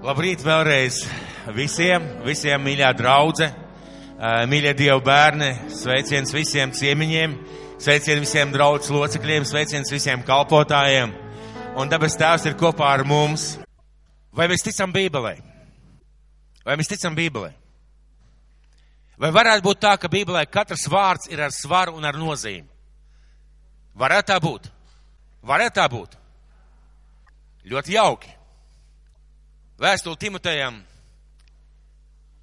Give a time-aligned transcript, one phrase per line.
[0.00, 1.02] Labrīt vēlreiz
[1.52, 3.50] visiem, visiem mīļā draudze,
[4.48, 7.34] mīļie Dievu bērni, sveiciens visiem ciemiņiem,
[7.76, 11.12] sveiciens visiem draudzes locekļiem, sveiciens visiem kalpotājiem.
[11.76, 13.58] Un dabas tēvs ir kopā ar mums.
[14.32, 15.34] Vai mēs ticam Bībelē?
[16.64, 17.52] Vai mēs ticam Bībelē?
[19.20, 22.64] Vai varētu būt tā, ka Bībelē katrs vārds ir ar svaru un ar nozīmi?
[24.00, 24.72] Varētu tā būt.
[25.44, 26.20] Varētu tā būt.
[27.68, 28.39] Ļoti jauki.
[29.80, 30.74] Vēstuli Timotejam.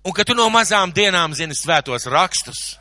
[0.02, 2.80] Un ka tu no mazām dienām zini svētos rakstus,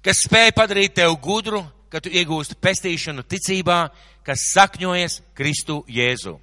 [0.00, 1.60] kas spēj padarīt tevi gudru,
[1.92, 3.82] ka tu iegūsti pestīšanu ticībā,
[4.24, 6.38] kas sakņojas Kristu Jēzu.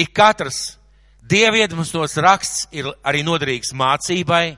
[0.00, 0.78] Ik katrs
[1.28, 4.56] dieviedmustos raksts ir arī noderīgs mācībai,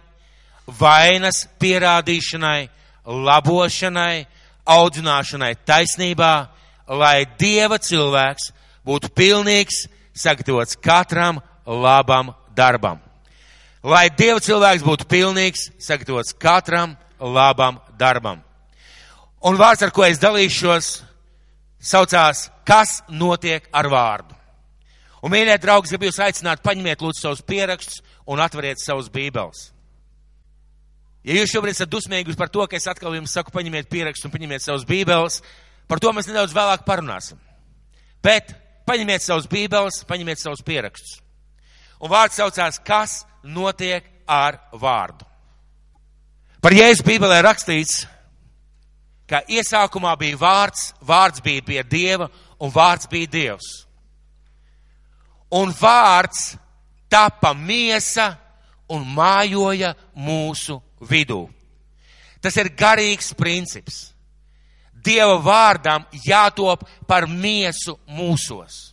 [0.79, 2.69] vainas pierādīšanai,
[3.11, 4.27] labošanai,
[4.71, 6.35] audzināšanai taisnībā,
[6.95, 8.53] lai dieva cilvēks
[8.87, 13.01] būtu pilnīgs, sagatavots katram labam darbam.
[13.83, 18.43] Lai dieva cilvēks būtu pilnīgs, sagatavots katram labam darbam.
[19.43, 20.93] Un vārds, ar ko es dalīšos,
[21.83, 24.37] saucās, kas notiek ar vārdu.
[25.23, 29.69] Un, mīļie draugi, gribu jūs aicināt, paņemiet lūdzu savus pierakstus un atveriet savus bībeles.
[31.23, 34.35] Ja jūs šobrīd esat dusmīgi par to, ka es atkal jums saku, paņemiet pierakstus un
[34.35, 35.39] paņemiet savus bībeles,
[35.91, 37.39] par to mēs nedaudz vēlāk parunāsim.
[38.23, 38.51] Bet
[38.87, 41.21] paņemiet savus bībeles, paņemiet savus pierakstus.
[42.03, 45.27] Un vārds saucās, kas notiek ar vārdu.
[46.63, 48.05] Par Jēzus bībelē rakstīts,
[49.27, 52.29] ka iesākumā bija vārds, vārds bija pie Dieva
[52.63, 53.71] un vārds bija Dievs.
[55.53, 56.53] Un vārds
[57.11, 58.33] tapa miesa
[58.93, 60.79] un mājoja mūsu
[61.09, 61.45] vidū.
[62.43, 64.09] Tas ir garīgs princips.
[64.93, 68.92] Dieva vārdam jātop par miesu mūsos.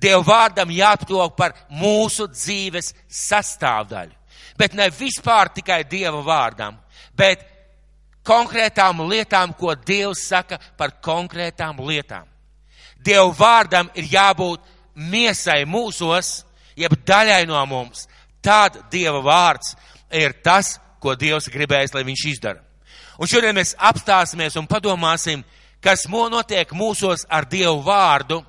[0.00, 4.12] Dieva vārdam jātop par mūsu dzīves sastāvdaļu.
[4.56, 6.76] Bet ne vispār tikai Dieva vārdam,
[7.16, 7.42] bet
[8.26, 12.26] konkrētām lietām, ko Dievs saka par konkrētām lietām.
[12.96, 14.60] Dieva vārdam ir jābūt
[14.96, 16.44] miesai mūsos,
[16.76, 18.06] jeb daļai no mums.
[18.42, 19.74] Tad Dieva vārds
[20.12, 22.62] ir tas, ko Dievs gribējis, lai viņš izdara.
[23.16, 25.44] Un šodien mēs apstāsimies un padomāsim,
[25.80, 28.42] kas notiek mūsos ar Dievu vārdu,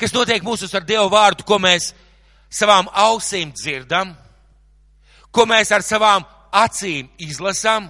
[0.00, 1.92] kas notiek mūsos ar Dievu vārdu, ko mēs
[2.52, 4.14] savām ausīm dzirdam,
[5.32, 7.88] ko mēs ar savām acīm izlasām,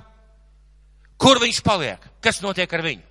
[1.19, 3.03] kur viņš paliek, kas notiek ar viņu.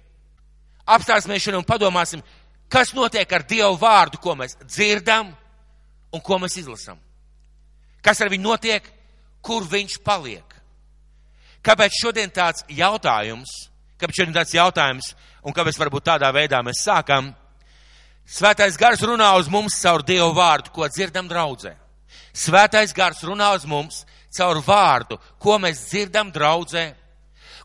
[0.92, 2.24] Apstāsimies šodien un padomāsim,
[2.72, 5.32] kas notiek ar Dievu vārdu, ko mēs dzirdam
[6.12, 7.00] un ko mēs izlasām.
[8.02, 8.88] Kas ar viņu notiek,
[9.42, 10.46] kur viņš paliek.
[11.62, 13.52] Kāpēc šodien tāds jautājums,
[14.02, 15.12] kāpēc šodien tāds jautājums,
[15.46, 17.32] un kāpēc varbūt tādā veidā mēs sākam?
[18.32, 21.74] Svētais gars runā uz mums caur Dievu vārdu, ko dzirdam draudzē.
[22.32, 26.94] Svētais gars runā uz mums caur vārdu, ko mēs dzirdam draudzē,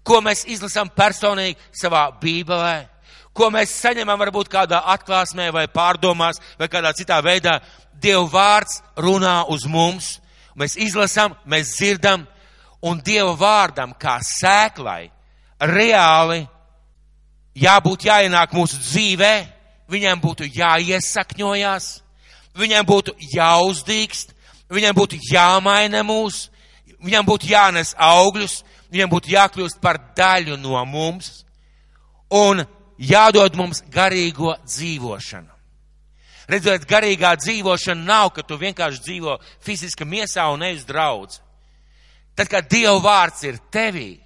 [0.03, 2.89] ko mēs izlasām personīgi savā bībelē,
[3.31, 7.61] ko mēs saņemam varbūt kādā atklāsmē vai pārdomās vai kādā citā veidā.
[7.95, 10.17] Dievu vārds runā uz mums,
[10.59, 12.27] mēs izlasām, mēs dzirdam,
[12.83, 15.07] un Dieva vārdam kā sēklai
[15.63, 16.43] reāli
[17.57, 19.35] jābūt jāienāk mūsu dzīvē,
[19.91, 21.89] viņam būtu jāiesakņojās,
[22.57, 24.35] viņam būtu jāuzdīkst,
[24.73, 26.47] viņam būtu jāmaina mūs,
[27.03, 31.45] viņam būtu jānes augļus, viņam būtu jākļūst par daļu no mums
[32.31, 32.65] un
[32.99, 35.53] jādod mums garīgo dzīvošanu.
[36.47, 39.35] Redzēt, garīgā dzīvošana nav, ka tu vienkārši dzīvo
[39.67, 41.41] fiziski miesā un nevis draudz.
[42.39, 44.21] Tad, kad Dieva vārds ir tevī,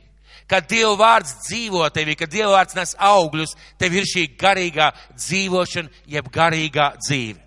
[0.50, 6.02] kad Dieva vārds dzīvo tevī, kad Dieva vārds nes augļus, tev ir šī garīgā dzīvošana,
[6.10, 7.38] jeb garīgā dzīve.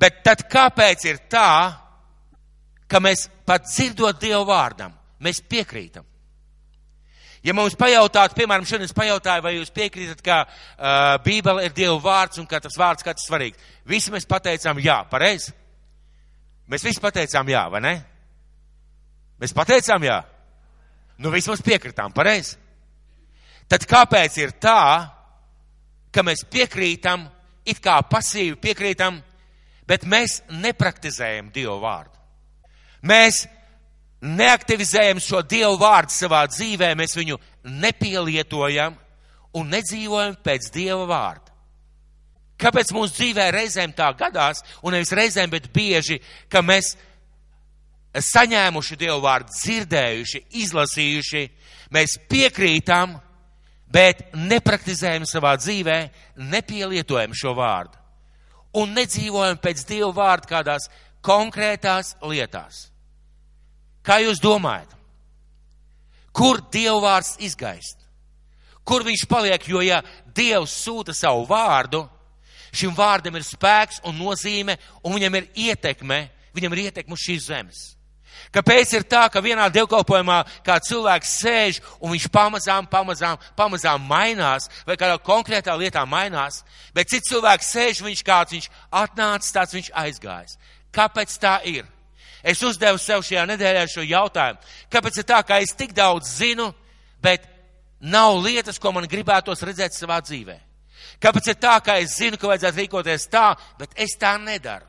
[0.00, 1.50] Bet tad kāpēc ir tā,
[2.88, 6.06] ka mēs pat dzirdot Dieva vārdam, mēs piekrītam?
[7.42, 11.98] Ja mums pajautātu, piemēram, šodien es pajautāju, vai jūs piekrītat, ka uh, Bībele ir Dieva
[12.02, 13.58] vārds un ka tas vārds kāds svarīgs.
[13.88, 15.50] Visi mēs pateicām jā, pareizi?
[16.70, 17.96] Mēs visi pateicām jā, vai ne?
[19.42, 20.20] Mēs pateicām jā.
[21.22, 22.56] Nu, vismaz piekritām, pareizi.
[23.70, 25.08] Tad kāpēc ir tā,
[26.12, 27.28] ka mēs piekrītam,
[27.64, 29.20] it kā pasīvi piekrītam,
[29.88, 32.18] bet mēs nepraktizējam Dievu vārdu?
[33.06, 33.44] Mēs
[34.22, 38.98] neaktivizējam šo Dievu vārdu savā dzīvē, mēs viņu nepielietojam
[39.58, 41.50] un nedzīvojam pēc Dieva vārda.
[42.62, 46.20] Kāpēc mūsu dzīvē reizēm tā gadās, un nevis reizēm, bet bieži,
[46.50, 46.94] ka mēs
[48.20, 51.42] saņēmuši Dievu vārdu, dzirdējuši, izlasījuši,
[51.94, 53.16] mēs piekrītam,
[53.92, 55.98] bet nepraktizējam savā dzīvē,
[56.52, 57.98] nepielietojam šo vārdu.
[58.80, 60.88] Un nedzīvojam pēc Dieva vārda kādās
[61.24, 62.88] konkrētās lietās.
[64.02, 64.96] Kā jūs domājat?
[66.32, 68.00] Kur dievvvārds izgaist?
[68.88, 69.68] Kur viņš paliek?
[69.68, 70.00] Jo, ja
[70.34, 72.02] Dievs sūta savu vārdu,
[72.72, 76.24] šim vārdam ir spēks un nozīme, un viņam ir ietekme,
[76.56, 77.82] viņam ir ietekme uz šīs zemes.
[78.52, 84.68] Kāpēc ir tā, ka vienā dievkalpojumā kā cilvēks sēž un viņš pamazām, pamazām, pamazām mainās,
[84.84, 86.60] vai kādā konkrētā lietā mainās,
[86.92, 88.68] bet cits cilvēks sēž, viņš kāds viņš
[89.00, 90.60] atnācis, tāds viņš aizgājis.
[90.92, 91.88] Kāpēc tā ir?
[92.44, 94.60] Es uzdevu sev šajā nedēļā šo jautājumu.
[94.92, 96.68] Kāpēc ir tā, ka es tik daudz zinu,
[97.24, 97.48] bet
[98.04, 100.58] nav lietas, ko man gribētos redzēt savā dzīvē?
[101.22, 104.84] Kāpēc ir tā, ka es zinu, ka vajadzētu rīkoties tā, bet es tā nedaru?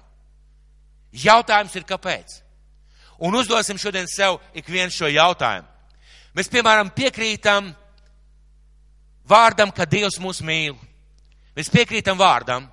[1.13, 2.42] Jautājums ir, kāpēc?
[3.19, 5.69] Un uzdosim šodien sev ik vienu šo jautājumu.
[6.33, 7.69] Mēs, piemēram, piekrītam
[9.29, 10.77] vārdam, ka Dievs mūs mīl.
[11.53, 12.65] Mēs piekrītam vārdam,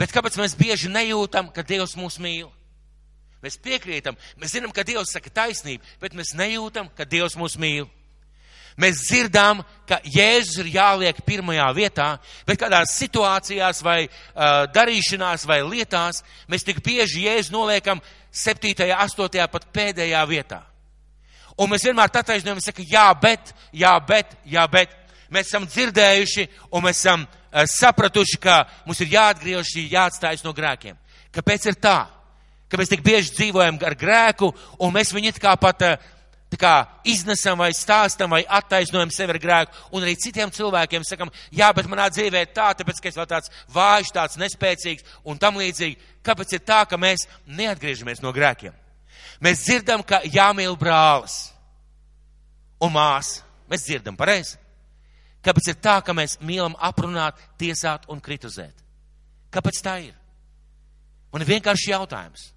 [0.00, 2.48] bet kāpēc mēs bieži nejūtam, ka Dievs mūs mīl?
[3.44, 7.84] Mēs piekrītam, mēs zinām, ka Dievs saka taisnību, bet mēs nejūtam, ka Dievs mūs mīl.
[8.80, 12.08] Mēs dzirdām, ka Jēzus ir jāliek pirmajā vietā,
[12.48, 18.00] bet kādās situācijās vai uh, darīšanās vai lietās mēs tik bieži Jēzu noliekam
[18.34, 20.60] septītajā, astotajā, pat pēdējā vietā.
[21.58, 24.94] Un mēs vienmēr attaisnojam, sakam, jā, bet, jā, bet, jā, bet.
[25.32, 26.44] Mēs esam dzirdējuši
[26.74, 30.98] un mēs esam uh, sapratuši, ka mums ir jāatgriež, jāatstājas no grēkiem.
[31.34, 31.96] Kāpēc ir tā?
[32.70, 34.50] Ka mēs tik bieži dzīvojam ar grēku
[34.82, 35.96] un mēs viņu it kā pat uh,
[36.60, 36.74] kā
[37.08, 41.88] iznesam vai stāstam vai attaisnojam sevi ar grēku, un arī citiem cilvēkiem sakam, jā, bet
[41.90, 45.98] manā dzīvē ir tā, tāpēc, ka es vēl tāds vājš, tāds nespēcīgs un tam līdzīgi.
[46.24, 48.72] Kāpēc ir tā, ka mēs neatgriežamies no grēkiem?
[49.44, 51.50] Mēs dzirdam, ka jāmīl brālis
[52.80, 53.42] un māsa.
[53.70, 54.58] Mēs dzirdam pareizi.
[55.44, 58.76] Kāpēc ir tā, ka mēs mīlam aprunāt, tiesāt un kritizēt?
[59.52, 60.14] Kāpēc tā ir?
[61.34, 62.53] Un vienkārši jautājums.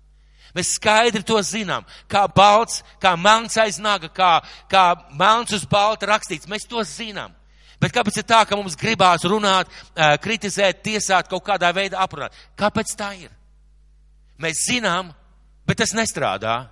[0.55, 4.37] Mēs skaidri to zinām, kā balts, kā melns aiz naga, kā,
[4.71, 4.85] kā
[5.17, 6.49] melns uz balta rakstīts.
[6.49, 7.35] Mēs to zinām.
[7.81, 9.69] Bet kāpēc ir tā, ka mums gribās runāt,
[10.23, 12.33] kritizēt, tiesāt, kaut kādā veidā aprunāt?
[12.57, 13.29] Kāpēc tā ir?
[14.41, 15.11] Mēs zinām,
[15.67, 16.63] bet tas nestrādā.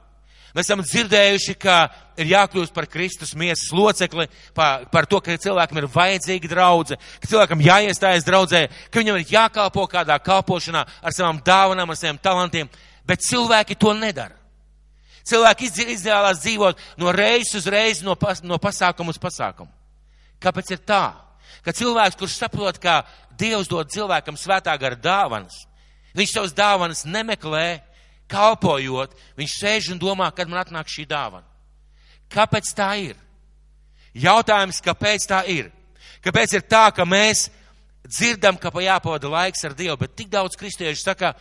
[0.56, 1.76] Mēs esam dzirdējuši, ka
[2.16, 7.28] ir jākļūst par Kristus miesas locekli, par, par to, ka cilvēkam ir vajadzīga draudze, ka
[7.28, 12.72] cilvēkam jāiestājas draudzē, ka viņam ir jākalpo kādā kalpošanā ar savām dāvanām, ar saviem talantiem
[13.08, 14.36] bet cilvēki to nedara.
[15.26, 19.72] Cilvēki izvēlās dzīvot no reizes uz reizi, no, pas, no pasākuma uz pasākumu.
[20.42, 21.16] Kāpēc ir tā?
[21.66, 23.02] Ka cilvēks, kurš saprot, ka
[23.36, 25.66] Dievs dod cilvēkam svētā gara dāvanas,
[26.16, 27.82] viņš savas dāvanas nemeklē,
[28.32, 31.46] kalpojot, viņš sēž un domā, kad man atnāk šī dāvana.
[32.32, 33.18] Kāpēc tā ir?
[34.16, 35.74] Jautājums, kāpēc tā ir?
[36.24, 37.50] Kāpēc ir tā, ka mēs
[38.08, 41.34] dzirdam, ka pa jāpavada laiks ar Dievu, bet tik daudz kristiešu saka,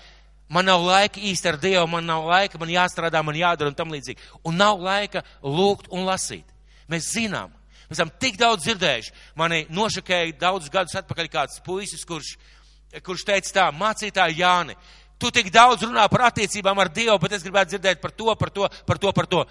[0.55, 3.91] Man nav laika īsti ar Dievu, man nav laika, man jāstrādā, man jādara un tam
[3.91, 4.23] līdzīgi.
[4.47, 6.47] Un nav laika lūgt un lasīt.
[6.91, 7.51] Mēs zinām,
[7.89, 9.15] mēs esam tik daudz dzirdējuši.
[9.41, 12.37] Mani nošakēja daudzus gadus atpakaļ kāds puisis, kurš,
[13.03, 14.79] kurš teica tā, mācītāji Jāni,
[15.19, 18.55] tu tik daudz runā par attiecībām ar Dievu, bet es gribētu dzirdēt par to, par
[18.55, 19.45] to, par to, par to.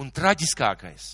[0.00, 1.10] Un traģiskākais,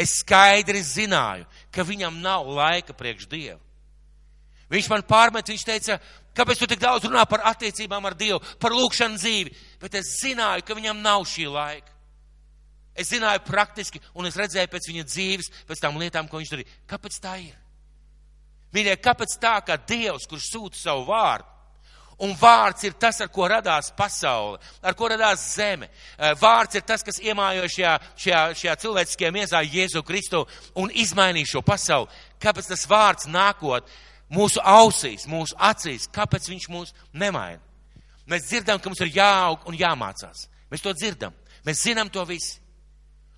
[0.00, 3.60] es skaidri zināju, ka viņam nav laika priekš Dievu.
[4.72, 5.98] Viņš man pārmet, viņš teica,
[6.36, 10.66] kāpēc tu tik daudz runā par attiecībām ar Dievu, par lūkšanu dzīvi, bet es zināju,
[10.66, 11.90] ka viņam nav šī laika.
[12.94, 16.80] Es zināju praktiski, un es redzēju pēc viņa dzīves, pēc tām lietām, ko viņš darīja.
[16.90, 17.56] Kāpēc tā ir?
[18.72, 21.48] Mīļie, kāpēc tā, ka Dievs, kurš sūta savu vārdu,
[22.22, 25.88] un vārds ir tas, ar ko radās pasaule, ar ko radās zeme.
[26.18, 30.44] Eh, vārds ir tas, kas iemājo šajā, šajā, šajā cilvēciskajā miesā Jēzu Kristu
[30.78, 32.10] un izmainīja šo pasauli.
[32.40, 33.88] Kāpēc tas vārds nākot?
[34.32, 37.60] Mūsu ausīs, mūsu acīs, kāpēc viņš mūs nemaina.
[38.28, 40.46] Mēs dzirdam, ka mums ir jāaug un jāmācās.
[40.72, 41.34] Mēs to dzirdam.
[41.66, 42.60] Mēs zinām to visi.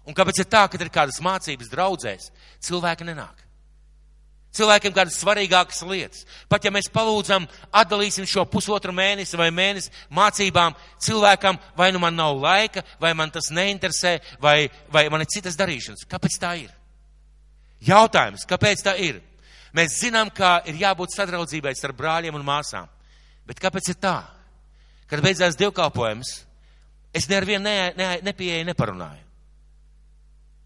[0.05, 2.29] Un kāpēc ir tā, ka ir kādas mācības draudzēs,
[2.65, 3.41] cilvēki nenāk?
[4.55, 6.23] Cilvēkiem kādas svarīgākas lietas.
[6.47, 12.15] Pat ja mēs palūdzam, atdalīsim šo pusotru mēnesi vai mēnesi mācībām, cilvēkam vai nu man
[12.15, 16.07] nav laika, vai man tas neinteresē, vai, vai man ir citas darīšanas.
[16.07, 16.71] Kāpēc tā ir?
[17.83, 19.19] Jautājums, kāpēc tā ir?
[19.75, 22.91] Mēs zinām, ka ir jābūt sadraudzībai starp brāļiem un māsām.
[23.47, 24.19] Bet kāpēc ir tā?
[25.11, 26.31] Kad beidzās divkalpojums,
[27.15, 29.25] es nevienu ne, ne, nepieeju, neparunāju.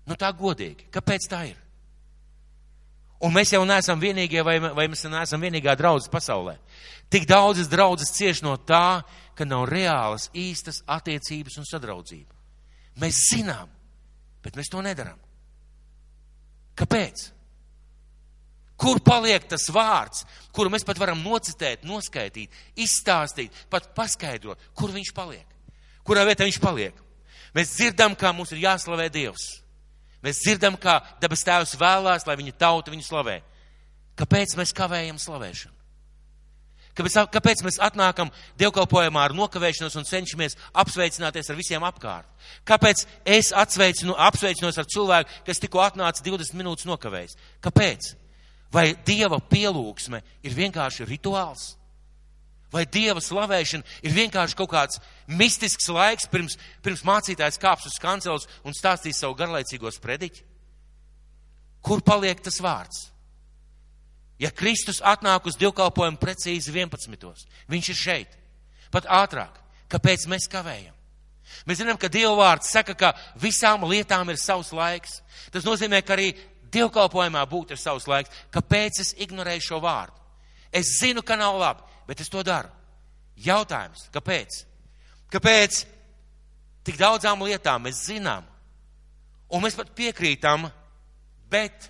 [0.08, 0.88] Nu tā godīgi.
[0.92, 1.56] Kāpēc tā ir?
[3.24, 6.54] Un mēs jau neesam vienīgie, vai, vai mēs neesam vienīgā draudzes pasaulē.
[7.10, 9.00] Tik daudzas draudzes cieš no tā,
[9.34, 12.36] ka nav reālas, īstas attiecības un sadraudzība.
[13.02, 13.70] Mēs zinām,
[14.44, 15.18] bet mēs to nedaram.
[16.78, 17.26] Kāpēc?
[18.78, 20.22] Kur paliek tas vārds,
[20.54, 25.58] kuru mēs pat varam nocitēt, noskaidīt, izstāstīt, pat paskaidrot, kur viņš paliek?
[26.08, 26.96] kurā vietā viņš paliek.
[27.56, 29.58] Mēs dzirdam, kā mums ir jāslavē Dievs.
[30.24, 33.40] Mēs dzirdam, kā debes tēvs vēlās, lai viņa tauta viņu slavē.
[34.18, 35.74] Kāpēc mēs kavējam slavēšanu?
[36.98, 42.26] Kāpēc, kāpēc mēs atnākam dievkalpojumā ar nokavēšanos un cenšamies apsveicināties ar visiem apkārt?
[42.66, 47.38] Kāpēc es atsveicinu, apsveicinos ar cilvēku, kas tikko atnāca 20 minūtes nokavējis?
[47.62, 48.10] Kāpēc?
[48.72, 51.74] Vai dieva pielūgsme ir vienkārši rituāls?
[52.68, 58.44] Vai dieva slavēšana ir vienkārši kaut kāds mistisks laiks, pirms, pirms mācītājs kāps uz kanceles
[58.60, 60.44] un stāstīs savu garlaicīgo sprediķi?
[61.80, 63.06] Kur paliek tas vārds?
[64.38, 67.48] Ja Kristus atnāk uz divkalpojumu precīzi 11.
[67.72, 68.36] Viņš ir šeit.
[68.92, 69.56] Pat ātrāk.
[69.88, 70.94] Kāpēc mēs kavējam?
[71.64, 75.22] Mēs zinām, ka Dieva vārds saka, ka visām lietām ir savs laiks.
[75.52, 76.34] Tas nozīmē, ka arī
[76.72, 78.32] dievkalpojumā būt ir savs laiks.
[78.54, 80.16] Kāpēc es ignorēju šo vārdu?
[80.72, 82.70] Es zinu, ka nav labi, bet es to daru.
[83.38, 84.62] Jautājums, kāpēc?
[85.32, 85.84] Kāpēc
[86.84, 88.46] tik daudzām lietām mēs zinām,
[89.48, 90.66] un mēs pat piekrītam,
[91.50, 91.88] bet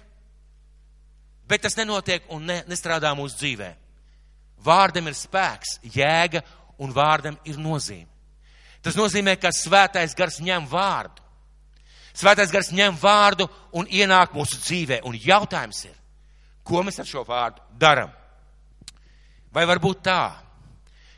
[1.49, 3.70] bet tas nenotiek un ne, nestrādā mūsu dzīvē.
[4.64, 6.42] Vārdam ir spēks, jēga
[6.82, 8.11] un vārdam ir nozīme.
[8.85, 11.25] Tas nozīmē, ka svētais gars ņem vārdu.
[12.19, 13.47] Svētais gars ņem vārdu
[13.79, 15.03] un ienāk mūsu dzīvē.
[15.07, 15.95] Un jautājums ir,
[16.67, 18.11] ko mēs ar šo vārdu darām?
[19.55, 20.23] Vai varbūt tā,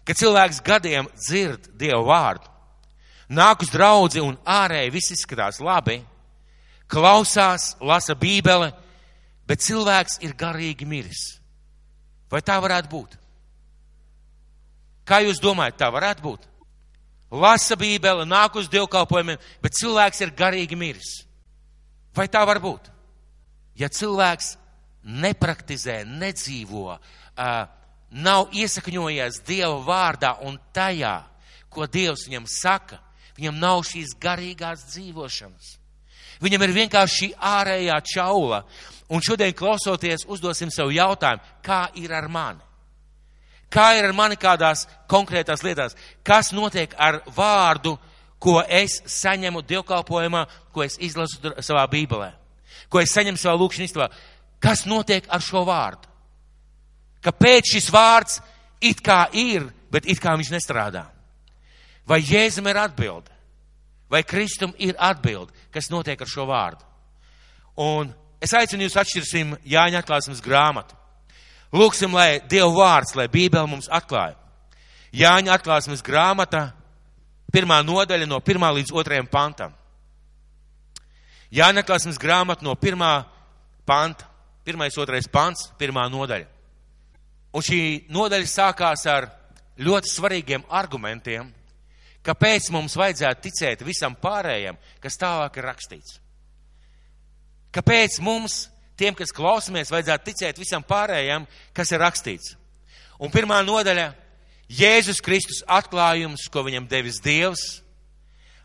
[0.04, 2.44] ka cilvēks gadiem dzird Dievu vārdu,
[3.32, 6.02] nāk uz draudzi un ārēji viss izskatās labi,
[6.90, 8.68] klausās, lasa bībeli,
[9.48, 11.24] bet cilvēks ir garīgi miris.
[12.30, 13.16] Vai tā varētu būt?
[15.08, 16.49] Kā jūs domājat, tā varētu būt?
[17.30, 21.20] Lasa bībeli, nāk uz dievkalpojumiem, bet cilvēks ir garīgi miris.
[22.16, 22.88] Vai tā var būt?
[23.78, 24.56] Ja cilvēks
[25.06, 26.96] nepraktizē, nedzīvo,
[28.10, 31.20] nav iesakņojies Dieva vārdā un tajā,
[31.70, 32.98] ko Dievs viņam saka,
[33.38, 35.76] viņam nav šīs garīgās dzīvošanas.
[36.40, 38.64] Viņam ir vienkārši šī ārējā čaula.
[39.10, 42.69] Un šodien klausoties, uzdosim sev jautājumu, kā ir ar mani?
[43.70, 45.94] Kā ir ar mani kādās konkrētās lietās?
[46.26, 47.94] Kas notiek ar vārdu,
[48.42, 52.32] ko es saņemu dievkalpojumā, ko es izlasu savā bībelē?
[52.90, 54.08] Ko es saņemu savā lūkšanā istabā?
[54.60, 56.08] Kas notiek ar šo vārdu?
[57.22, 58.40] Kāpēc šis vārds
[58.80, 61.04] it kā ir, bet it kā viņš nestrādā?
[62.08, 63.30] Vai Jēzum ir atbilde?
[64.10, 66.82] Vai Kristum ir atbilde, kas notiek ar šo vārdu?
[67.78, 68.10] Un
[68.40, 70.96] Es aicinu jūs atšķirsim Jāņa atklāsmes grāmatu.
[71.70, 74.34] Lūksim, lai Dieva vārds, lai Bībele mums atklāja.
[75.14, 76.70] Jāņa atklāsmes grāmata,
[77.52, 79.74] pirmā nodaļa no pirmā līdz otrajam pantam.
[81.54, 83.24] Jāņa atklāsmes grāmata no pirmā
[83.86, 84.26] panta,
[84.64, 86.46] pirmais, otrais pants, pirmā nodaļa.
[87.54, 87.80] Un šī
[88.14, 89.26] nodaļa sākās ar
[89.82, 91.48] ļoti svarīgiem argumentiem,
[92.26, 96.20] kāpēc mums vajadzētu ticēt visam pārējiem, kas tālāk ir rakstīts.
[97.74, 98.64] Kāpēc mums,
[99.00, 102.54] tiem, kas klausamies, vajadzētu ticēt visam pārējām, kas ir rakstīts?
[103.20, 104.10] Un pirmā nodaļa-
[104.80, 107.82] Jēzus Kristus atklājums, ko viņam devis Dievs,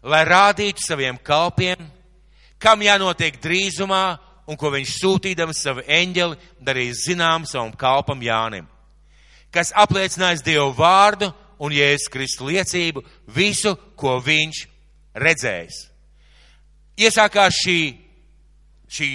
[0.04, 1.80] lai rādītu saviem kalpiem,
[2.60, 8.68] kam jānotiek drīzumā un ko viņš sūtīdams savu eņģeli darīs zinām savam kalpam Jānim,
[9.52, 14.68] kas apliecinājis Dievu vārdu un Jēzus Kristu liecību visu, ko viņš
[15.16, 15.86] redzējis.
[17.02, 17.80] Iesākās šī
[18.88, 19.10] šī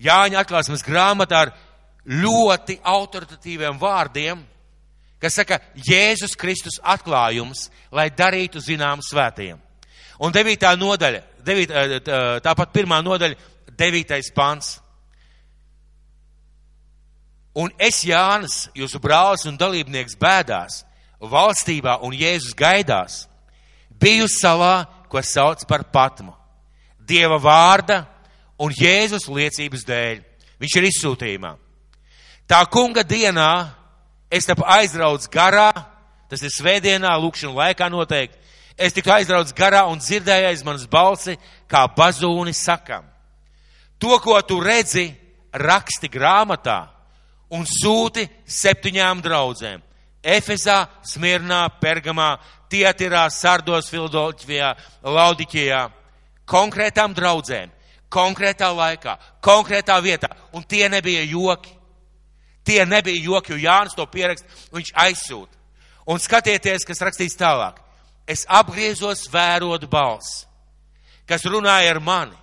[0.00, 1.52] Jāņa atklāsmes grāmatā ar
[2.04, 4.42] ļoti autoritatīviem vārdiem,
[5.22, 9.60] kas saka Jēzus Kristus atklājums, lai darītu zinām svētajiem.
[10.20, 12.00] Un devītā nodaļa, devīt, eh,
[12.44, 13.36] tāpat pirmā nodaļa,
[13.76, 14.80] devītais pants.
[17.54, 20.84] Un es, Jānis, jūsu brālis un dalībnieks bēdās,
[21.20, 23.28] valstībā un Jēzus gaidās,
[23.90, 26.34] biju salā, ko sauc par patmu.
[26.98, 28.06] Dieva vārda
[28.58, 30.22] un Jēzus liecības dēļ.
[30.62, 31.54] Viņš ir izsūtījumā.
[32.48, 33.50] Tā kunga dienā
[34.30, 35.70] es tapu aizrauts garā,
[36.28, 38.38] tas ir svētdienā, lūkšana laikā noteikti.
[38.76, 41.36] Es tiku aizrauts garā un dzirdēju aiz manas balsi,
[41.70, 43.04] kā bazūni sakam.
[44.02, 45.12] To, ko tu redzi,
[45.54, 46.80] raksti grāmatā
[47.54, 49.82] un sūti septiņām draudzēm.
[50.24, 52.34] Efezā, Smirnā, Pergamā,
[52.72, 54.72] Tietirā, Sardos, Filadelfijā,
[55.04, 55.84] Laudikijā.
[56.48, 57.70] Konkrētām draudzēm
[58.14, 60.30] konkrētā laikā, konkrētā vietā.
[60.54, 61.72] Un tie nebija joki.
[62.64, 65.52] Tie nebija joki, jo Jānis to pierakst, viņš aizsūta.
[66.08, 67.80] Un skatieties, kas rakstīts tālāk.
[68.28, 70.46] Es apgriezos vērot balss,
[71.28, 72.36] kas runāja ar mani,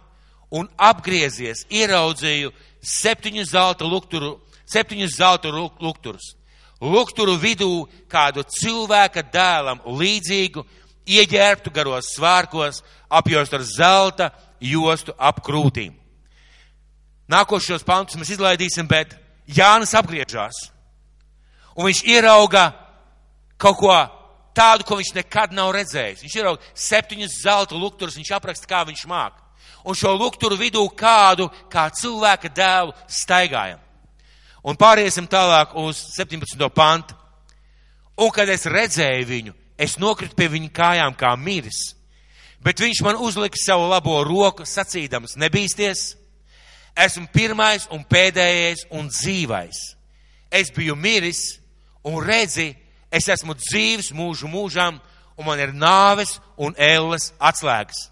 [0.54, 2.52] un apgriezies, ieraudzīju
[2.86, 4.36] septiņu zelta lukturu,
[4.70, 6.36] septiņus zelta lukturus.
[6.82, 10.64] Lukturu vidū kādu cilvēka dēlam līdzīgu,
[11.06, 14.30] ieģērbtu garos svārkos, apjostu ar zelta
[14.62, 15.96] jostu ap krūtīm.
[17.32, 19.16] Nākošos pantus mēs izlaidīsim, bet
[19.48, 20.68] Jānis apgriežās.
[21.76, 22.72] Un viņš ierauga
[23.62, 23.94] kaut ko
[24.58, 26.26] tādu, ko viņš nekad nav redzējis.
[26.26, 29.38] Viņš ierauga septiņus zelta lukturus, viņš apraksta, kā viņš māk.
[29.88, 33.80] Un šo lukturu vidū kādu, kā cilvēka dēlu, staigājam.
[34.62, 36.68] Un pāriesim tālāk uz 17.
[36.76, 37.16] pantu.
[38.22, 41.96] Un kad es redzēju viņu, es nokritu pie viņa kājām kā miris.
[42.62, 46.12] Bet viņš man uzlika savu labo roku, sacīdams, nebīsties,
[46.94, 49.80] esmu pirmais un pēdējais un dzīvais.
[50.52, 51.42] Es biju miris
[52.06, 52.76] un redzi,
[53.12, 55.00] es esmu dzīves mūžu mūžām,
[55.38, 58.10] un man ir nāves un ēles atslēgas.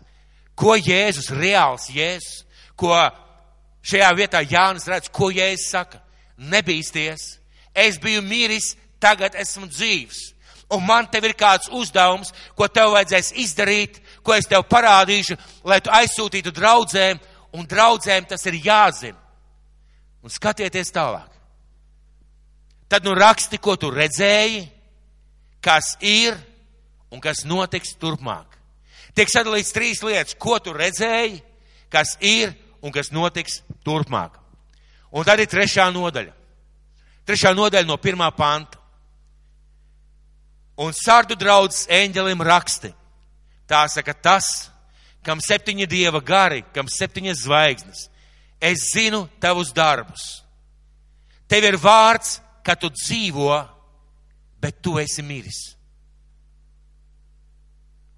[0.58, 2.44] Ko Jēzus, reāls Jēzus,
[2.75, 2.96] ko
[3.86, 6.01] šajā vietā Jānis redz, ko Jēzus saka?
[6.39, 7.36] Nebīsties,
[7.75, 10.20] es biju miris, tagad esmu dzīvs.
[10.70, 15.80] Un man tev ir kāds uzdevums, ko tev vajadzēs izdarīt, ko es tev parādīšu, lai
[15.82, 17.18] tu aizsūtītu draudzēm,
[17.58, 19.18] un draudzēm tas ir jāzina.
[20.22, 21.30] Un skatieties tālāk.
[22.90, 24.64] Tad nu raksti, ko tu redzēji,
[25.62, 26.38] kas ir
[27.10, 28.58] un kas notiks turpmāk.
[29.18, 31.42] Tiek sadalīts trīs lietas, ko tu redzēji,
[31.90, 34.38] kas ir un kas notiks turpmāk.
[35.12, 36.34] Un tad ir trešā nodaļa.
[37.30, 38.78] Trešā nodaļa no pirmā panta.
[40.79, 42.93] Un sārdu draudzes eņģelim raksti.
[43.69, 44.69] Tā saka tas,
[45.25, 48.05] kam septiņi dieva gari, kam septiņas zvaigznes.
[48.59, 50.43] Es zinu tavus darbus.
[51.50, 53.57] Tev ir vārds, ka tu dzīvo,
[54.62, 55.59] bet tu esi miris.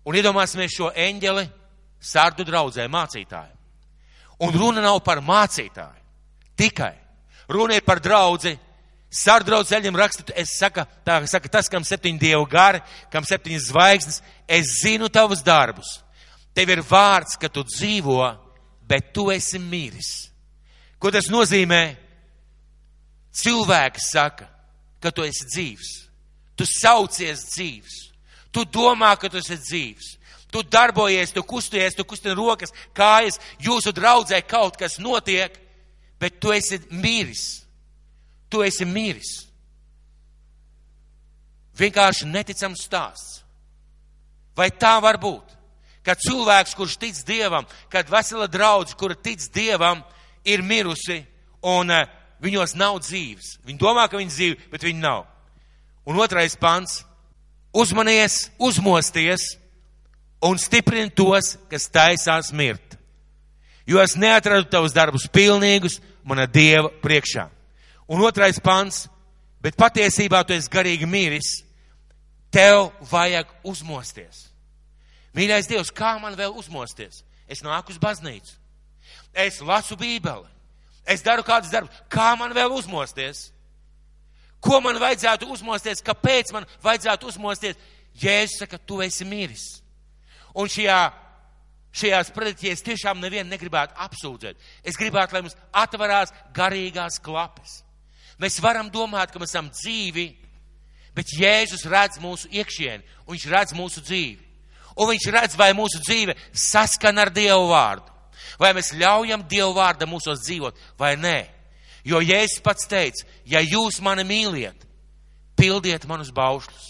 [0.05, 1.45] Un iedomāsimies šo eņģeli
[2.01, 3.57] sārdu draudzē mācītāju.
[4.41, 6.01] Un runa nav par mācītāju.
[6.57, 6.95] Tikai.
[7.51, 8.55] Runa ir par draudzi,
[9.11, 12.79] Sardraudz eļļam raksta, es saka, tā saka, tas, kam septiņi dievu gari,
[13.11, 15.97] kam septiņas zvaigznes, es zinu tavus darbus.
[16.55, 18.23] Tev ir vārds, ka tu dzīvo,
[18.87, 20.31] bet tu esi miris.
[21.00, 21.81] Ko tas nozīmē?
[23.35, 24.47] Cilvēks saka,
[25.03, 25.91] ka tu esi dzīvs.
[26.55, 27.97] Tu saucies dzīvs.
[28.51, 30.11] Tu domā, ka tu esi dzīvs.
[30.51, 35.55] Tu darbojies, tu kusties, tu kustini rokas, kājas, jūsu draudzē kaut kas notiek,
[36.19, 37.60] bet tu esi miris
[38.51, 39.31] tu esi miris.
[41.79, 43.42] Vienkārši neticams stāsts.
[44.57, 45.55] Vai tā var būt?
[46.03, 50.01] Kad cilvēks, kurš tic Dievam, kad vesela draudz, kura tic Dievam,
[50.44, 51.22] ir mirusi
[51.61, 52.07] un uh,
[52.42, 53.59] viņos nav dzīves.
[53.66, 55.27] Viņi domā, ka viņi dzīvi, bet viņi nav.
[56.09, 57.03] Un otrais pants-
[57.81, 59.57] uzmanies, uzmosties
[60.42, 62.98] un stiprini tos, kas taisās mirt.
[63.85, 67.50] Jo es neatradu tavus darbus pilnīgus mana Dieva priekšā.
[68.11, 69.05] Un otrais pants,
[69.63, 71.61] bet patiesībā tu esi garīgi miris,
[72.51, 74.50] tev vajag uzmosties.
[75.37, 77.21] Mīļais Dievs, kā man vēl uzmosties?
[77.47, 78.57] Es nāku uz baznīcu,
[79.31, 80.47] es lasu bībeli,
[81.07, 83.50] es daru kādus darbus, kā man vēl uzmosties?
[84.61, 87.79] Ko man vajadzētu uzmosties, kāpēc man vajadzētu uzmosties?
[88.21, 89.63] Jēzus saka, tu esi miris.
[90.53, 91.00] Un šajā,
[91.95, 94.59] šajās predikties tiešām nevienu negribētu apsūdzēt.
[94.83, 97.79] Es gribētu, lai mums atverās garīgās klapes.
[98.41, 100.31] Mēs varam domāt, ka mēs esam dzīvi,
[101.15, 104.47] bet Jēzus redz mūsu iekšieni, un viņš redz mūsu dzīvi.
[104.97, 108.09] Un viņš redz, vai mūsu dzīve saskana ar Dievu vārdu.
[108.59, 111.39] Vai mēs ļaujam Dievu vārdu mūsos dzīvot, vai nē.
[112.03, 114.87] Jo Jēzus pats teica, ja jūs mani mīliet,
[115.55, 116.89] pildiet manus baušļus.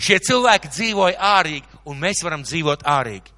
[0.00, 3.32] Šie cilvēki dzīvoja ārīgi, un mēs varam dzīvot ārīgi.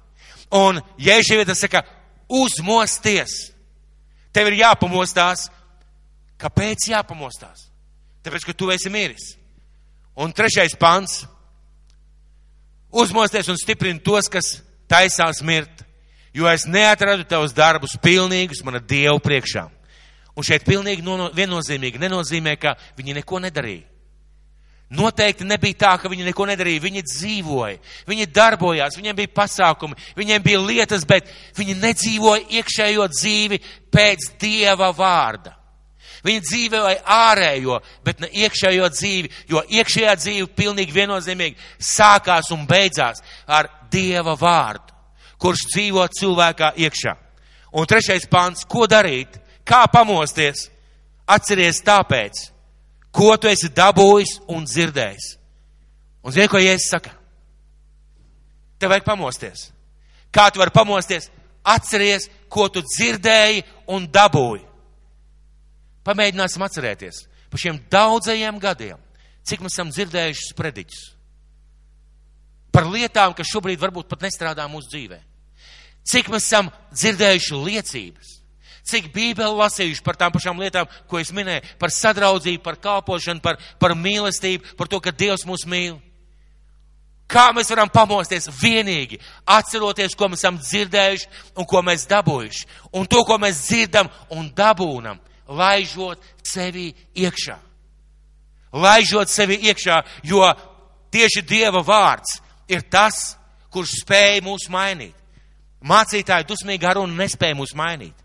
[0.55, 1.83] Un Jēzus saka,
[2.29, 3.51] uzmosties.
[4.33, 5.49] Tev ir jāpamostās,
[6.39, 7.67] Kāpēc jāpamostās?
[8.23, 9.33] Tāpēc, ka tu esi miris.
[10.19, 11.25] Un trešais pants.
[12.89, 14.57] Uzmosties un stiprini tos, kas
[14.89, 15.83] taisās mirt,
[16.33, 19.67] jo es neatradu tavus darbus pilnīgus mana Dievu priekšā.
[20.33, 21.03] Un šeit pilnīgi
[21.35, 23.85] viennozīmīgi nenozīmē, ka viņi neko nedarīja.
[24.89, 26.81] Noteikti nebija tā, ka viņi neko nedarīja.
[26.81, 27.77] Viņi dzīvoja,
[28.09, 33.61] viņi darbojās, viņiem bija pasākumi, viņiem bija lietas, bet viņi nedzīvoja iekšējo dzīvi
[33.93, 35.58] pēc Dieva vārda.
[36.25, 43.23] Viņa dzīvoja ārējo, bet ne iekšējo dzīvi, jo iekšējā dzīve pilnīgi viennozīmīgi sākās un beidzās
[43.47, 44.93] ar Dieva vārdu,
[45.39, 47.15] kurš dzīvo cilvēkā iekšā.
[47.79, 50.67] Un trešais pants, ko darīt, kā pamosties?
[51.29, 52.47] Atceries tāpēc,
[53.13, 55.27] ko tu esi dabūjis un dzirdējis.
[56.25, 57.13] Un zini, ko Jēzus saka?
[58.79, 59.69] Tev vajag pamosties.
[60.33, 61.29] Kā tu vari pamosties?
[61.65, 64.65] Atceries, ko tu dzirdēji un dabūji.
[66.09, 68.97] Pamēģināsim atcerēties par šiem daudzajiem gadiem,
[69.45, 71.07] cik mēs esam dzirdējuši sprediķus.
[72.71, 75.17] par lietām, kas šobrīd varbūt pat nestrādā mūsu dzīvē.
[76.05, 78.35] Cik mēs esam dzirdējuši liecības,
[78.89, 83.59] cik bībeli lasījuši par tām pašām lietām, ko es minēju, par sadraudzību, par kalpošanu, par,
[83.81, 85.97] par mīlestību, par to, ka Dievs mūs mīl.
[87.29, 92.69] Kā mēs varam pamosties vienīgi, atceroties, ko mēs esam dzirdējuši un ko mēs dabūjuši.
[92.97, 95.19] Un to, ko mēs dzirdam un dabūnam,
[95.49, 97.57] laižot sevi iekšā.
[98.73, 100.45] Laižot sevi iekšā, jo
[101.11, 102.37] tieši Dieva vārds
[102.69, 103.35] ir tas,
[103.73, 105.15] kurš spēja mūs mainīt.
[105.85, 108.15] Mācītāji dusmīgā runa nespēja mūs mainīt.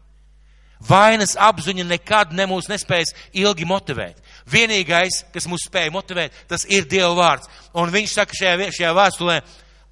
[0.85, 4.19] Vainas apziņa nekad nemūs nespējas ilgi motivēt.
[4.51, 7.49] Vienīgais, kas mūs spēja motivēt, tas ir Dieva vārds.
[7.73, 9.39] Un viņš saka šajā, šajā vēstulē,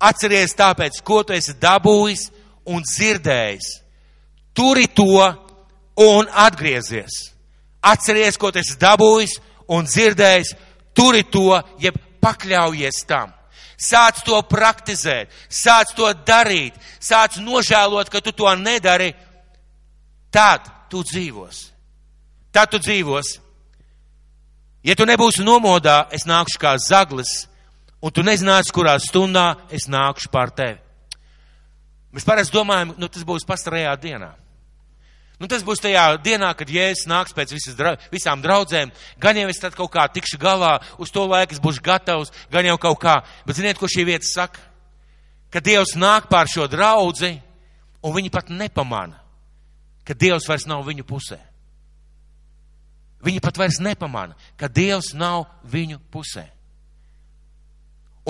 [0.03, 2.27] atceries tāpēc, ko tu esi dabūjis
[2.68, 3.71] un dzirdējis.
[4.53, 5.31] Turi to
[5.96, 7.33] un atgriezies.
[7.83, 9.38] Atceries, ko esi dabūjis
[9.72, 10.55] un dzirdējis.
[10.94, 13.33] Turi to, jeb pakļaujies tam.
[13.83, 19.11] Sāc to praktizēt, sāc to darīt, sāc nožēlot, ka tu to nedari.
[20.31, 21.72] Tad tu dzīvos.
[22.52, 23.38] Tad tu dzīvos.
[24.87, 27.46] Ja tu nebūsi nomodā, es nākšu kā zaglis,
[28.02, 30.78] un tu nezināsi, kurā stundā es nākšu pār tevi.
[32.12, 34.33] Mēs parasti domājam, nu tas būs pastarajā dienā.
[35.42, 37.74] Nu, tas būs tajā dienā, kad Jēzus nāks pēc visas,
[38.12, 38.92] visām draudzēm.
[39.18, 42.68] Gan jau es tad kaut kā tikšu galā, uz to laiku es būšu gatavs, gan
[42.68, 43.16] jau kaut kā.
[43.42, 44.62] Bet ziniet, ko šī vieta saka?
[45.50, 47.35] Ka Dievs nāk pār šo draudzi,
[48.07, 49.18] un viņi pat nepamana,
[50.07, 51.40] ka Dievs vairs nav viņu pusē.
[53.26, 56.46] Viņi pat vairs nepamana, ka Dievs nav viņu pusē.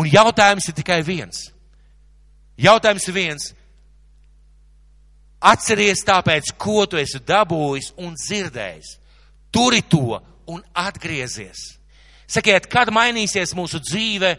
[0.01, 1.51] Un jautājums ir tikai viens.
[2.57, 3.53] Jautājums ir viens.
[5.42, 8.96] Atceries tāpēc, ko tu esi dabūjis un dzirdējis.
[9.52, 11.72] Turi to un atgriezies.
[12.31, 14.37] Sakiet, kad mainīsies mūsu dzīve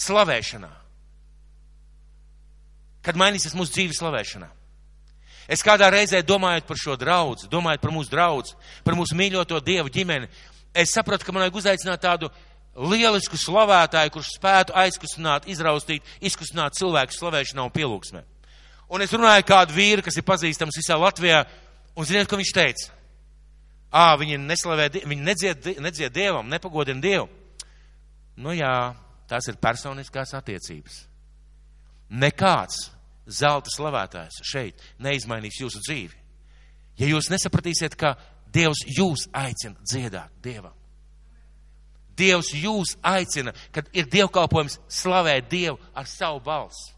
[0.00, 0.72] slavēšanā?
[3.06, 4.48] Kad mainīsies mūsu dzīve slavēšanā?
[5.46, 9.92] Es kādā reizē domājot par šo draudzu, domājot par mūsu draudzu, par mūsu mīļoto Dievu
[9.94, 10.26] ģimeni,
[10.74, 12.32] es sapratu, ka man vajag uzaicināt tādu
[12.76, 18.24] lielisku slavētāju, kurš spētu aizkustināt, izraustīt, izkustināt cilvēku slavēšanā un pielūgsmē.
[18.92, 21.42] Un es runāju kādu vīru, kas ir pazīstams visā Latvijā,
[21.98, 22.92] un ziniet, ko viņš teica?
[23.90, 27.26] Ā, viņi neslavē, viņi nedzied, nedzied Dievam, nepagodina Dievu.
[28.36, 28.94] Nu jā,
[29.30, 31.00] tās ir personiskās attiecības.
[32.10, 32.90] Nekāds
[33.26, 36.24] zelta slavētājs šeit neizmainīs jūsu dzīvi.
[37.00, 38.14] Ja jūs nesapratīsiet, ka
[38.52, 40.74] Dievs jūs aicina dziedāt Dievam.
[42.16, 46.95] Dievs jūs aicina, kad ir dievkalpojums slavēt Dievu ar savu balsi.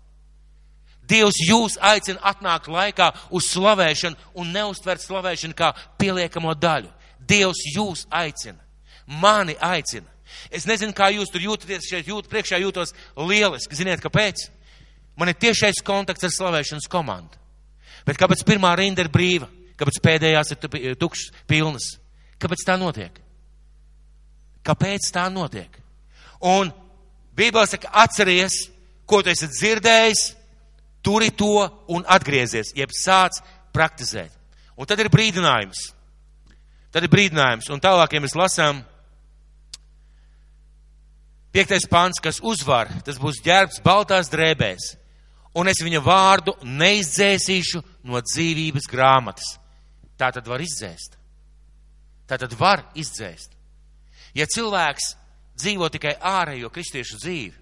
[1.08, 6.90] Dievs jūs aicina atnākt laikā uz slavēšanu un neuztvert slavēšanu kā pieliekamo daļu.
[7.28, 8.60] Dievs jūs aicina,
[9.06, 10.08] mani aicina.
[10.52, 13.76] Es nezinu, kā jūs tur jūtaties, šeit jūt, priekšā jūtos lieliski.
[13.76, 14.48] Ziniet, kāpēc?
[15.18, 17.40] Man ir tiešais kontakts ar slavēšanas komandu.
[18.06, 19.48] Bet kāpēc pirmā rinda ir brīva?
[19.78, 21.94] Kāpēc pēdējās ir tukšas, pilnas?
[22.38, 23.18] Kāpēc tā notiek?
[24.66, 25.72] Kāpēc tā notiek?
[26.44, 26.70] Un
[27.38, 28.66] Bībelē saka, atceries,
[29.08, 30.22] ko tu esi dzirdējis,
[31.08, 33.40] turi to un atgriezies, jeb sāc
[33.72, 34.34] praktizēt.
[34.76, 35.88] Un tad ir brīdinājums.
[36.92, 37.72] Tad ir brīdinājums.
[37.72, 38.84] Un tālāk, ja mēs lasām,
[41.56, 44.92] piektais pants, kas uzvar, tas būs ģērbts baltās drēbēs
[45.58, 49.56] un es viņa vārdu neizdzēsīšu no dzīvības grāmatas.
[50.18, 51.16] Tā tad var izdzēst.
[52.28, 53.54] Tā tad var izdzēst.
[54.36, 55.14] Ja cilvēks
[55.58, 57.54] dzīvo tikai ārējo kristiešu dzīvi,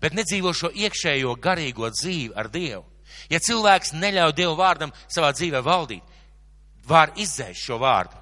[0.00, 2.84] bet nedzīvo šo iekšējo garīgo dzīvi ar Dievu,
[3.30, 6.02] ja cilvēks neļauj Dievu vārdam savā dzīvē valdīt,
[6.86, 8.18] var izdzēst šo vārdu.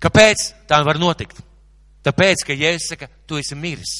[0.00, 1.40] Kāpēc tā var notikt?
[2.06, 3.98] Tāpēc, ka Jēzus saka, tu esi miris.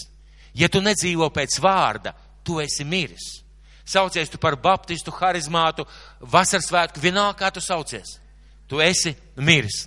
[0.54, 2.12] Ja tu nedzīvo pēc vārda,
[2.44, 3.46] tu esi miris
[3.86, 5.86] saucies tu par baptistu, harizmātu,
[6.20, 8.18] vasarsvētku, vienalga kā tu saucies.
[8.66, 9.86] Tu esi miris.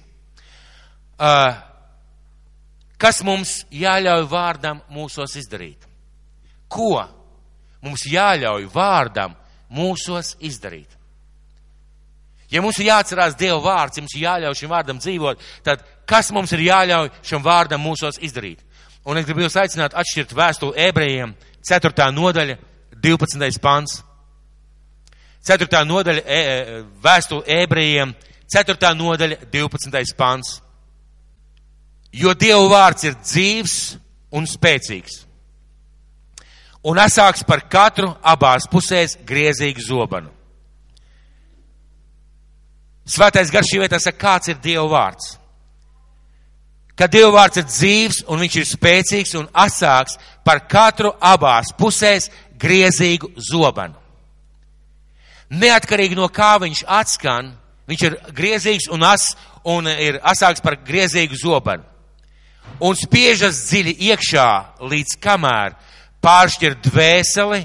[1.19, 1.51] Uh,
[2.97, 5.83] kas mums jāļauj vārdam mūsos izdarīt?
[6.69, 7.01] Ko
[7.84, 9.36] mums jāļauj vārdam
[9.73, 10.99] mūsos izdarīt?
[12.49, 16.32] Ja mums ir jāatcerās Dieva vārds, ja mums ir jāļauj šim vārdam dzīvot, tad kas
[16.34, 18.63] mums ir jāļauj šim vārdam mūsos izdarīt?
[19.05, 22.10] Un es gribu jūs aicināt atšķirt vēstuli ebrejiem, 4.
[22.15, 22.58] nodaļa,
[23.03, 23.62] 12.
[23.62, 23.99] pants.
[25.45, 25.84] 4.
[25.88, 28.15] nodaļa e, e, vēstule ebrejiem,
[28.51, 28.91] 4.
[28.97, 30.17] nodaļa, 12.
[30.17, 30.58] pants.
[32.12, 33.75] Jo Dieva vārds ir dzīvs
[34.34, 35.23] un spēcīgs.
[36.84, 40.32] Un asāks par katru abās pusēs griezīgu zobanu.
[43.10, 45.36] Svētais garš šī vietā saka, kāds ir Dieva vārds.
[46.96, 52.30] ka Dieva vārds ir dzīvs un viņš ir spēcīgs un asāks par katru abās pusēs
[52.60, 53.96] griezīgu zobenu.
[55.50, 57.54] Neatkarīgi no kā viņš atskan,
[57.88, 59.32] viņš ir griezīgs un as
[59.63, 61.84] un ir asāks par griezīgu zobenu.
[62.80, 64.50] Un spiežas dziļi iekšā
[64.92, 65.74] līdz kamēr
[66.23, 67.63] pāršķir dvēseli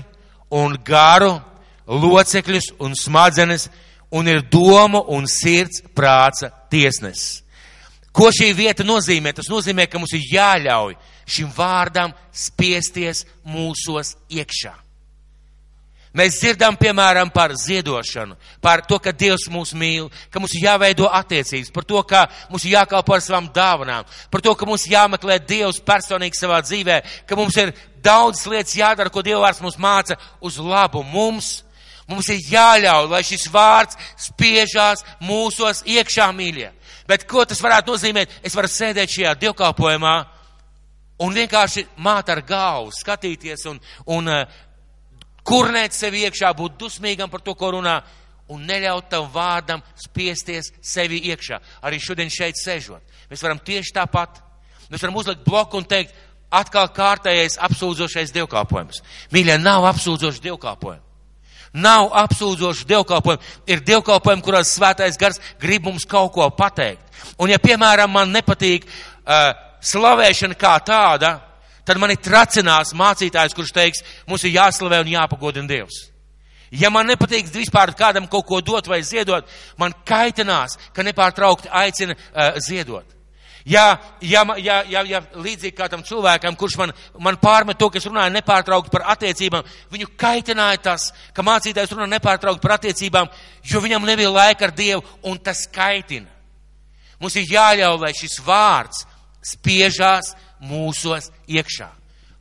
[0.54, 1.38] un garu,
[1.86, 3.68] locekļus un smadzenes
[4.14, 7.42] un ir domu un sirds prāca tiesnesis.
[8.14, 9.32] Ko šī vieta nozīmē?
[9.34, 10.94] Tas nozīmē, ka mums ir jāļauj
[11.26, 14.83] šim vārdam spiesties mūsos iekšā.
[16.14, 21.72] Mēs dzirdam, piemēram, par ziedošanu, par to, ka Dievs mūs mīl, ka mums jāveido attiecības,
[21.74, 22.20] par to, ka
[22.52, 27.38] mums jākalpo ar savām dāvanām, par to, ka mums jāmeklē Dievs personīgi savā dzīvē, ka
[27.38, 31.64] mums ir daudz lietas jādara, ko Dievs mums māca uz labu mums.
[32.04, 36.68] Mums ir jāļauj, lai šis vārds spiežās mūsos iekšā mīļie.
[37.08, 38.34] Bet ko tas varētu nozīmēt?
[38.44, 40.14] Es varu sēdēt šajā dievkalpojumā
[41.24, 43.80] un vienkārši māt ar galvu, skatīties un,
[44.12, 44.44] un uh,
[45.46, 47.98] kurnēt sevi iekšā, būt dusmīgam par to, ko runā,
[48.52, 51.60] un neļaut tam vārdam spiesties sevi iekšā.
[51.84, 53.16] Arī šodien šeit sēžot.
[53.30, 54.42] Mēs varam tieši tāpat.
[54.90, 56.12] Mēs varam uzlikt bloku un teikt,
[56.54, 59.00] atkal kārtējais apsūdzošais dievkalpojums.
[59.32, 61.02] Mīļie, nav apsūdzošs dievkalpojums.
[61.74, 63.42] Nav apsūdzoši dievkalpojumi.
[63.66, 67.02] Ir dievkalpojumi, kurās svētais gars grib mums kaut ko pateikt.
[67.42, 69.50] Un ja, piemēram, man nepatīk uh,
[69.82, 71.32] slavēšana kā tāda,
[71.86, 76.04] tad mani tracinās mācītājs, kurš teiks, mums ir jāslavē un jāpagodina Dievs.
[76.74, 79.46] Ja man nepatīk vispār kādam kaut ko dot vai ziedot,
[79.78, 83.06] man kaitinās, ka nepārtraukti aicina uh, ziedot.
[83.64, 87.96] Ja, ja, ja, ja, ja līdzīgi kā tam cilvēkam, kurš man, man pārmet to, ka
[87.96, 93.30] es runāju nepārtraukti par attiecībām, viņu kaitināja tas, ka mācītājs runā nepārtraukti par attiecībām,
[93.64, 96.28] jo viņam nebija laika ar Dievu, un tas kaitina.
[97.22, 99.06] Mums ir jāļauj, lai šis vārds
[99.54, 100.34] spiežās
[100.68, 101.88] mūsos iekšā.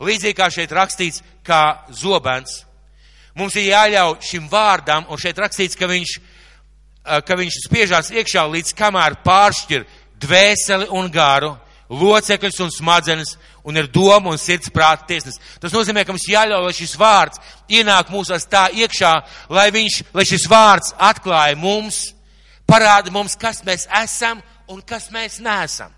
[0.04, 2.64] Līdzīgi kā šeit rakstīts, kā zobens.
[3.38, 6.16] Mums ir jāļauj šim vārdam, un šeit rakstīts, ka viņš,
[7.26, 9.86] ka viņš spiežās iekšā līdz kamēr pāršķir
[10.24, 11.54] dvēseli un garu,
[11.94, 15.40] locekļus un smadzenes, un ir doma un sirds prāta tiesnes.
[15.62, 19.14] Tas nozīmē, ka mums jāļauj, lai šis vārds ienāk mūsos tā iekšā,
[19.54, 22.06] lai, viņš, lai šis vārds atklāja mums,
[22.70, 25.94] parāda mums, kas mēs esam un kas mēs neesam.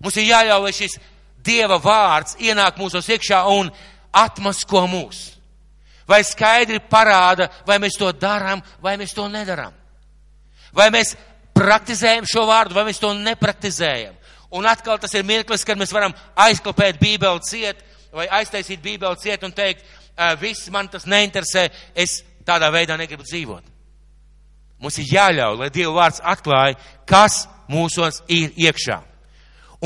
[0.00, 0.98] Mums ir jāļauj, lai šis
[1.46, 3.70] Dieva vārds ienāk mūsos iekšā un
[4.16, 5.22] atmasko mūs.
[6.06, 9.74] Vai skaidri parāda, vai mēs to darām, vai mēs to nedarām.
[10.76, 11.16] Vai mēs
[11.56, 14.14] praktizējam šo vārdu, vai mēs to nepraktizējam.
[14.54, 17.80] Un atkal tas ir mirklis, kad mēs varam aizklapēt Bībeli ciet,
[18.14, 19.82] vai aiztaisīt Bībeli ciet un teikt,
[20.40, 23.64] viss man tas neinteresē, es tādā veidā negribu dzīvot.
[24.80, 26.76] Mums ir jāļauj, lai Dieva vārds atklāja,
[27.08, 29.00] kas mūsos ir iekšā.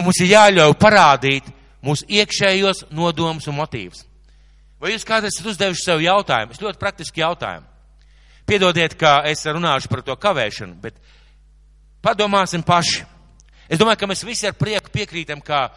[0.01, 1.49] Un mums ir jāļauj parādīt
[1.85, 4.07] mūsu iekšējos nodomus un motīvus.
[4.81, 6.57] Vai jūs kādreiz esat uzdevuši sev jautājumu?
[6.57, 7.69] Es ļoti praktiski jautājumu.
[8.49, 10.97] Piedodiet, ka es runāšu par to kavēšanu, bet
[12.01, 13.05] Padomāsim paši.
[13.71, 15.69] Es domāju, ka mēs visi ar prieku piekrītam, ka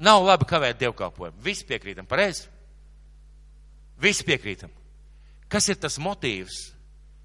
[0.00, 1.42] nav labi kavēt dievkalpojumu.
[1.44, 2.48] Visi piekrītam, pareizi?
[4.00, 4.72] Visi piekrītam.
[5.48, 6.56] Kas ir tas motīvs,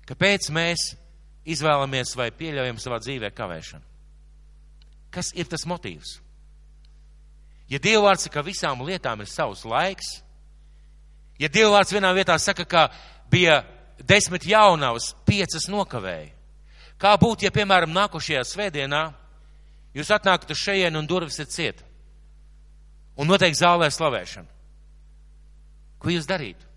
[0.10, 0.92] kāpēc mēs
[1.50, 3.88] izvēlamies vai pieļaujam savā dzīvē kavēšanu?
[5.14, 6.18] Kas ir tas motīvs?
[7.72, 10.20] Ja Dievvvārds saka, ka visām lietām ir savs laiks,
[11.40, 12.88] ja Dievvvārds vienā vietā saka, ka
[13.32, 13.62] bija
[14.04, 16.34] desmit jaunavas, piecas nokavēja,
[17.04, 19.02] Kā būtu, ja, piemēram, nākošajā svētdienā
[19.92, 21.82] jūs atnākat uz šejienu un durvis ir ciet?
[23.20, 24.48] Un noteikti zālē slavēšana.
[26.00, 26.70] Ko jūs darītu?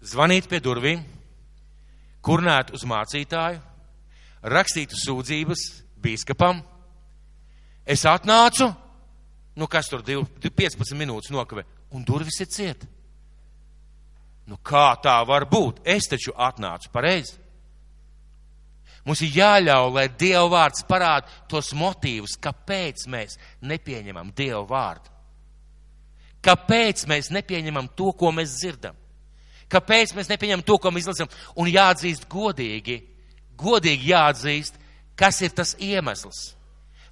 [0.00, 1.04] Zvanīt pie durvīm,
[2.24, 3.60] kurnēt uz mācītāju,
[4.48, 5.66] rakstītu sūdzības
[6.00, 6.64] bīskapam.
[7.90, 8.68] Es atnācu,
[9.58, 11.64] nu kas tur 15 minūtes nokavē,
[11.96, 12.86] un durvis ir cieta.
[14.46, 15.82] Nu, kā tā var būt?
[15.86, 17.36] Es taču atnācu pareizi.
[19.06, 25.10] Mums ir jāļauj, lai Dieva vārds parāda tos motīvus, kāpēc mēs nepieņemam Dieva vārdu.
[26.44, 28.96] Kāpēc mēs nepieņemam to, ko mēs dzirdam?
[29.70, 31.30] Kāpēc mēs nepieņemam to, ko mēs izlasām?
[31.60, 33.00] Un jāatzīst godīgi,
[33.60, 34.78] godīgi jāatzīst,
[35.20, 36.56] kas ir tas iemesls.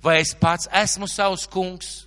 [0.02, 2.06] Vai es pats esmu savs kungs,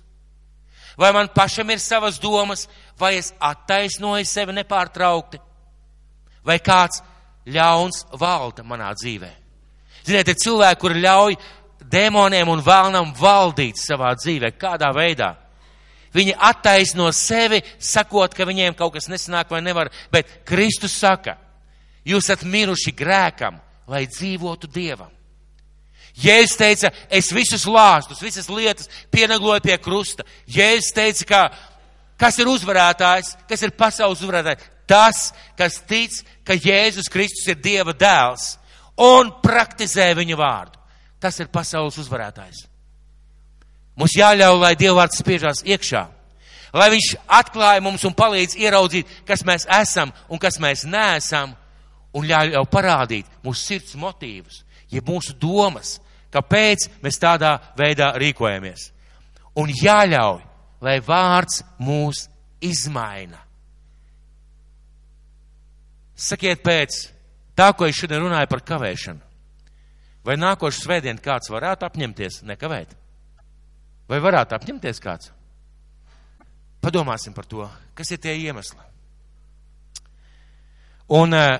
[0.96, 5.40] vai man pašam ir savas domas, vai es attaisnoju sevi nepārtraukti,
[6.44, 7.02] vai kāds
[7.46, 9.30] ļauns valda manā dzīvē.
[10.06, 11.36] Ziniet, ir cilvēki, kuri ļauj
[11.92, 15.34] demoniem un vēlnam valdīt savā dzīvē, kādā veidā.
[16.12, 21.38] Viņi attaisno sevi, sakot, ka viņiem kaut kas nesanāk vai nevar, bet Kristus saka,
[22.04, 23.56] jūs esat miruši grēkam,
[23.88, 25.10] lai dzīvotu Dievam.
[26.18, 30.26] Jēzus teica, es visus lāstus, visas lietas pienagloju pie krusta.
[30.46, 31.40] Jēzus teica, ka
[32.20, 34.68] kas ir uzvarētājs, kas ir pasaules uzvarētājs?
[34.86, 38.56] Tas, kas tic, ka Jēzus Kristus ir Dieva dēls
[39.00, 40.78] un praktizē viņa vārdu.
[41.22, 42.66] Tas ir pasaules uzvarētājs.
[43.96, 46.02] Mums jāļauj, lai Dieva vārds spiežās iekšā,
[46.72, 47.08] lai Viņš
[47.40, 51.52] atklāja mums un palīdz ieraudzīt, kas mēs esam un kas mēs neesam,
[52.12, 55.96] un ļauj jau parādīt mūsu sirds motīvus, ja mūsu domas,
[56.32, 58.90] kāpēc mēs tādā veidā rīkojamies.
[59.60, 60.40] Un jāļauj,
[60.82, 62.26] lai vārds mūs
[62.64, 63.40] izmaina.
[66.16, 66.98] Sakiet pēc
[67.58, 69.28] tā, ko es šodien runāju par kavēšanu.
[70.22, 72.94] Vai nākošu svētdienu kāds varētu apņemties nekavēt?
[74.10, 75.32] Vai varētu apņemties kāds?
[76.82, 78.78] Padomāsim par to, kas ir tie iemesli.
[81.12, 81.58] Un uh,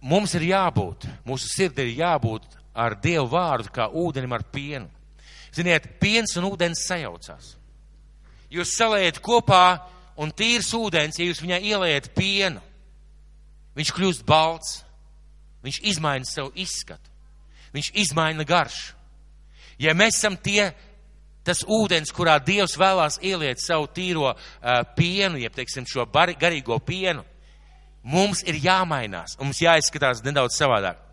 [0.00, 4.88] mums ir jābūt, mūsu sirdī ir jābūt ar Dievu vārdu kā ūdenim ar pienu.
[5.54, 7.54] Ziniet, piens un ūdens sajaucās.
[8.52, 9.80] Jūs saliet kopā
[10.20, 12.62] un tīrs ūdens, ja jūs viņai ieliet pienu,
[13.78, 14.82] viņš kļūst balts,
[15.66, 17.10] viņš izmaina savu izskatu,
[17.74, 18.94] viņš izmaina garšu.
[19.78, 20.72] Ja mēs esam tie,
[21.46, 24.38] tas ūdens, kurā Dievs vēlās ieliet savu tīro uh,
[24.96, 27.22] pienu, jeb, teiksim, šo bar, garīgo pienu,
[28.02, 31.07] mums ir jāmainās, mums jāizskatās nedaudz savādāk.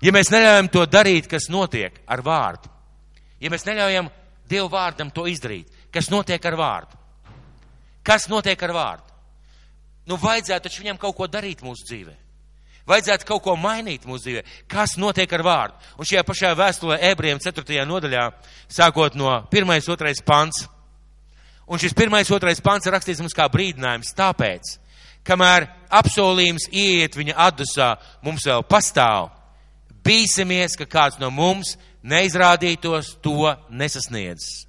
[0.00, 2.70] Ja mēs neļaujam to darīt, kas notiek ar vārdu,
[3.40, 4.08] ja mēs neļaujam
[4.50, 6.96] Dievu vārdam to izdarīt, kas notiek ar vārdu?
[8.02, 9.06] Kas notiek ar vārdu?
[10.08, 12.16] Nu, vajadzētu taču viņam kaut ko darīt mūsu dzīvē.
[12.90, 14.42] Vajadzētu kaut ko mainīt mūsu dzīvē.
[14.70, 15.76] Kas notiek ar vārdu?
[16.00, 17.84] Un šajā pašā vēstulē ebrejiem 4.
[17.86, 18.24] nodaļā,
[18.72, 19.74] sākot no 1.
[19.86, 20.14] 2.
[20.26, 20.64] pants.
[21.70, 22.16] Un šis 1.
[22.26, 22.56] 2.
[22.64, 24.72] pants ir rakstīts mums kā brīdinājums tāpēc,
[25.28, 25.68] kamēr
[26.00, 27.92] apsolījums ieiet viņa atdusā,
[28.26, 29.30] mums vēl pastāv.
[30.10, 34.66] Bīsimies, ka kāds no mums neizrādītos to nesasniedzis.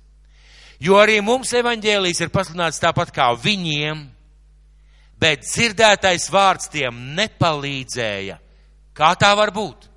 [0.82, 4.04] Jo arī mums evaņģēlīs ir pasludināts tāpat kā viņiem,
[5.22, 8.38] bet dzirdētais vārds tiem nepalīdzēja.
[8.98, 9.88] Kā tā var būt?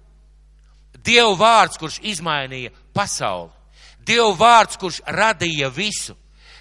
[1.04, 3.50] Dievu vārds, kurš izmainīja pasauli.
[4.04, 6.16] Dievu vārds, kurš radīja visu.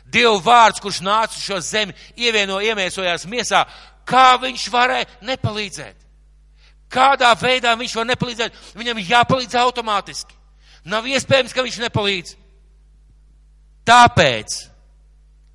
[0.08, 3.64] Dievu vārds, kurš nāca uz šo zemi, ievieno, iemiesojās miesā,
[4.08, 6.03] kā viņš varēja nepalīdzēt?
[6.94, 8.62] Kādā veidā viņš var nepalīdzēt?
[8.78, 10.36] Viņam jāpalīdz automātiski.
[10.86, 12.36] Nav iespējams, ka viņš nepalīdz.
[13.88, 14.56] Tāpēc,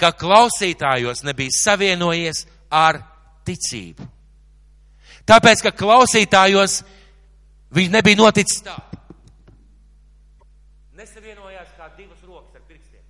[0.01, 3.01] ka klausītājos nebija savienojies ar
[3.47, 4.07] ticību.
[5.29, 6.81] Tāpēc, ka klausītājos
[7.77, 8.77] viņš nebija noticis tā.
[10.99, 13.05] Nesavienojās kā divas rokas ar pirkstiem.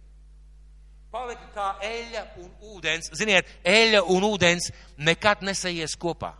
[1.14, 3.08] Palika kā eļļa un ūdens.
[3.16, 6.34] Ziniet, eļļa un ūdens nekad nesaies kopā.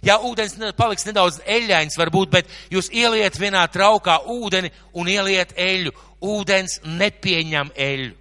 [0.00, 5.92] Jā, ūdens paliks nedaudz eļļains varbūt, bet jūs ieliet vienā traukā ūdeni un ieliet eļļu.
[6.24, 8.16] Ūdens nepieņem eļļu.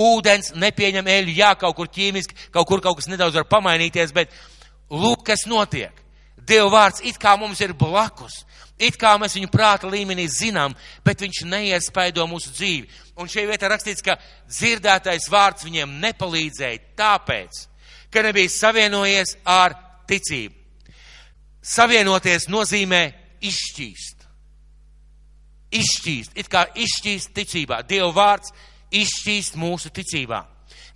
[0.00, 4.34] Ūdens nepieņem eļļu, jā, kaut kur ķīmiski, kaut kur kaut kas nedaudz var pamainīties, bet
[4.90, 5.94] lūk, kas notiek.
[6.46, 8.40] Dieva vārds it kā mums ir blakus,
[8.80, 12.88] it kā mēs viņu prāta līmenī zinām, bet viņš neiespaido mūsu dzīvi.
[13.20, 14.16] Un šajā vietā rakstīts, ka
[14.48, 17.60] dzirdētais vārds viņiem nepalīdzēja tāpēc,
[18.10, 19.76] ka nebija savienojies ar
[20.10, 20.54] ticību.
[21.60, 23.02] Savienoties nozīmē
[23.44, 24.26] izšķīst.
[25.80, 27.82] Izšķīst, it kā izšķīst ticībā.
[27.86, 28.50] Dieva vārds
[28.90, 30.40] izšķīst mūsu ticībā.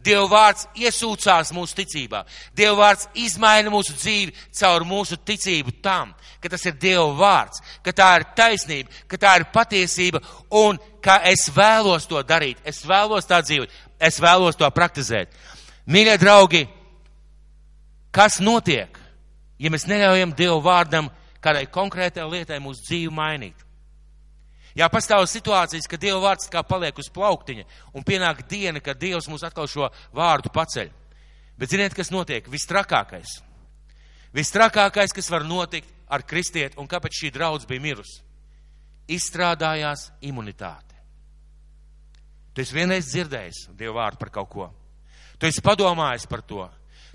[0.04, 2.24] Dieva vārds iesūcās mūsu ticībā.
[2.56, 7.94] Dieva vārds izmaina mūsu dzīvi caur mūsu ticību tam, ka tas ir Dieva vārds, ka
[7.96, 10.20] tā ir taisnība, ka tā ir patiesība
[10.60, 15.32] un ka es vēlos to darīt, es vēlos tā dzīvot, es vēlos to praktizēt.
[15.88, 16.64] Mīļie draugi,
[18.12, 19.03] kas notiek,
[19.58, 21.10] ja mēs neļaujam Dieva vārdam
[21.44, 23.64] kādai konkrētai lietai mūsu dzīvi mainīt?
[24.74, 27.64] Jā, pastāv situācijas, ka Dieva vārds kā paliek uz plauktiņa,
[27.94, 30.90] un pienāk diena, kad Dievs mums atkal šo vārdu paceļ.
[31.58, 32.48] Bet ziniet, kas notiek?
[32.50, 33.36] Vistrakākais.
[34.34, 38.18] Vistrakākais, kas var notikt ar kristieti, un kāpēc šī draudz bija mirusi?
[39.14, 40.98] Izstrādājās imunitāte.
[42.54, 44.66] Tu esi vienreiz dzirdējis Dieva vārdu par kaut ko.
[45.38, 46.66] Tu esi padomājis par to.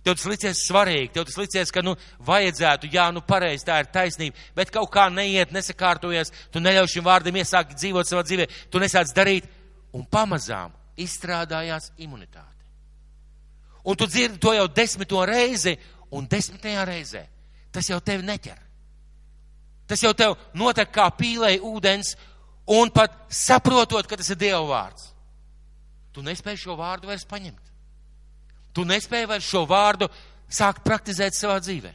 [0.04, 1.96] Tev tas licies svarīgi, tev tas licies, ka, nu,
[2.28, 7.08] vajadzētu, jā, nu, pareizi, tā ir taisnība, bet kaut kā neiet, nesakārtojas, tu neļauj šim
[7.08, 9.50] vārdam iesākt dzīvot savā dzīvē, tu nesāc darīt,
[9.94, 12.48] un pamazām izstrādājās imunitāte.
[13.84, 15.76] Un tu dzirdi to jau desmito reizi,
[16.16, 17.26] un desmitajā reizē
[17.72, 18.58] tas jau tevi neķer.
[19.90, 22.14] Tas jau tev notek kā pīlēji ūdens,
[22.70, 25.10] un pat saprotot, ka tas ir Dieva vārds.
[26.14, 27.69] Tu nespēji šo vārdu vairs paņemt.
[28.80, 30.08] Tu nespēji vairs šo vārdu
[30.48, 31.90] sākt praktizēt savā dzīvē.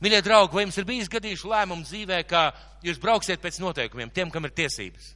[0.00, 2.46] Mīļie draugi, vai jums ir bijis gadījuši lēmumu dzīvē, ka
[2.80, 5.10] jūs brauksiet pēc noteikumiem, tiem, kam ir tiesības?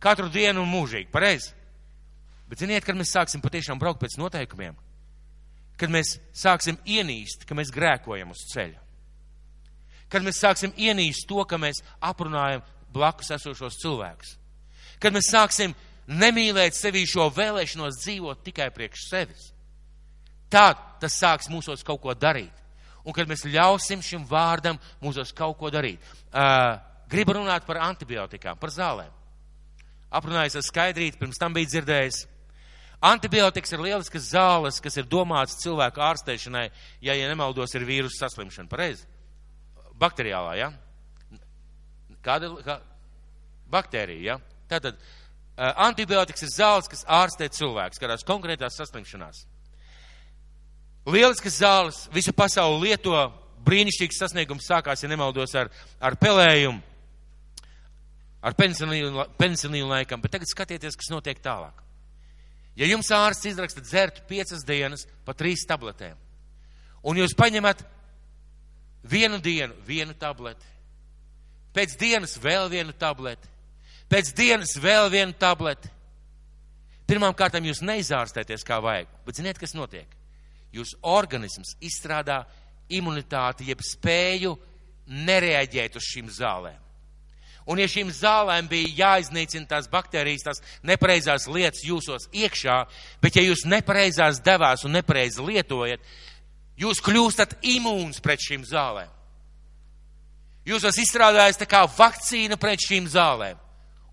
[0.00, 1.52] Katru dienu un mūžīgi, pareizi?
[2.48, 4.80] Bet ziniet, kad mēs sāksim patiešām braukt pēc noteikumiem,
[5.76, 8.80] kad mēs sāksim ienīst, ka mēs grēkojam uz ceļa,
[10.08, 14.34] kad mēs sāksim ienīst to, ka mēs aprunājam blakus esošos cilvēkus,
[14.96, 15.76] kad mēs sāksim
[16.08, 19.50] nemīlēt sevī šo vēlēšanos dzīvot tikai priekš sevis,
[20.50, 22.60] tad tas sāks mūsos kaut ko darīt
[23.04, 26.02] un kad mēs ļausim šim vārdam mūsos kaut ko darīt.
[26.30, 26.76] Uh,
[27.10, 29.12] gribu runāt par antibiotikām, par zālēm.
[30.10, 32.24] Aprunājos ar skaidrīti, pirms tam bija dzirdējis.
[33.10, 36.66] Antibiotikas ir lieliskas zāles, kas ir domāts cilvēku ārstēšanai,
[37.00, 38.68] ja, ja nemaldos, ir vīrusu saslimšana.
[38.68, 39.06] Pareizi?
[40.00, 40.68] Bakteriālā, ja?
[42.24, 42.76] Kāda kā,
[43.72, 44.36] baktērija, ja?
[44.68, 49.46] Tātad uh, antibiotikas ir zāles, kas ārstē cilvēkus kādās konkrētās saslimšanās.
[51.08, 53.14] Lieliskas zāles, visu pasauli lieto,
[53.64, 55.70] brīnišķīgs sasniegums sākās, ja nemaldos, ar,
[56.00, 56.80] ar pelējumu,
[58.44, 61.80] ar pensilīnu laikam, bet tagad skatieties, kas notiek tālāk.
[62.78, 66.16] Ja jums ārsts izraksta dzert piecas dienas pa trīs tabletēm,
[67.04, 67.82] un jūs paņemat
[69.10, 70.68] vienu dienu vienu tableti,
[71.76, 73.48] pēc dienas vēl vienu tableti,
[74.12, 75.90] pēc dienas vēl vienu tableti,
[77.08, 80.19] pirmām kārtām jūs neizārstēties kā vajag, bet ziniet, kas notiek?
[80.74, 82.44] Jūsu organisms izstrādā
[82.90, 84.54] imunitāti, jeb spēju
[85.10, 86.78] nereaģēt uz šīm zālēm.
[87.70, 92.80] Un ja šīm zālēm bija jāiznīcina tās baktērijas, tās nepareizās lietas jūsos iekšā,
[93.22, 96.02] bet ja jūs nepareizās devās un nepareizi lietojat,
[96.80, 99.10] jūs kļūstat imūns pret šīm zālēm.
[100.66, 103.60] Jūs esat izstrādājis tā kā vakcīna pret šīm zālēm,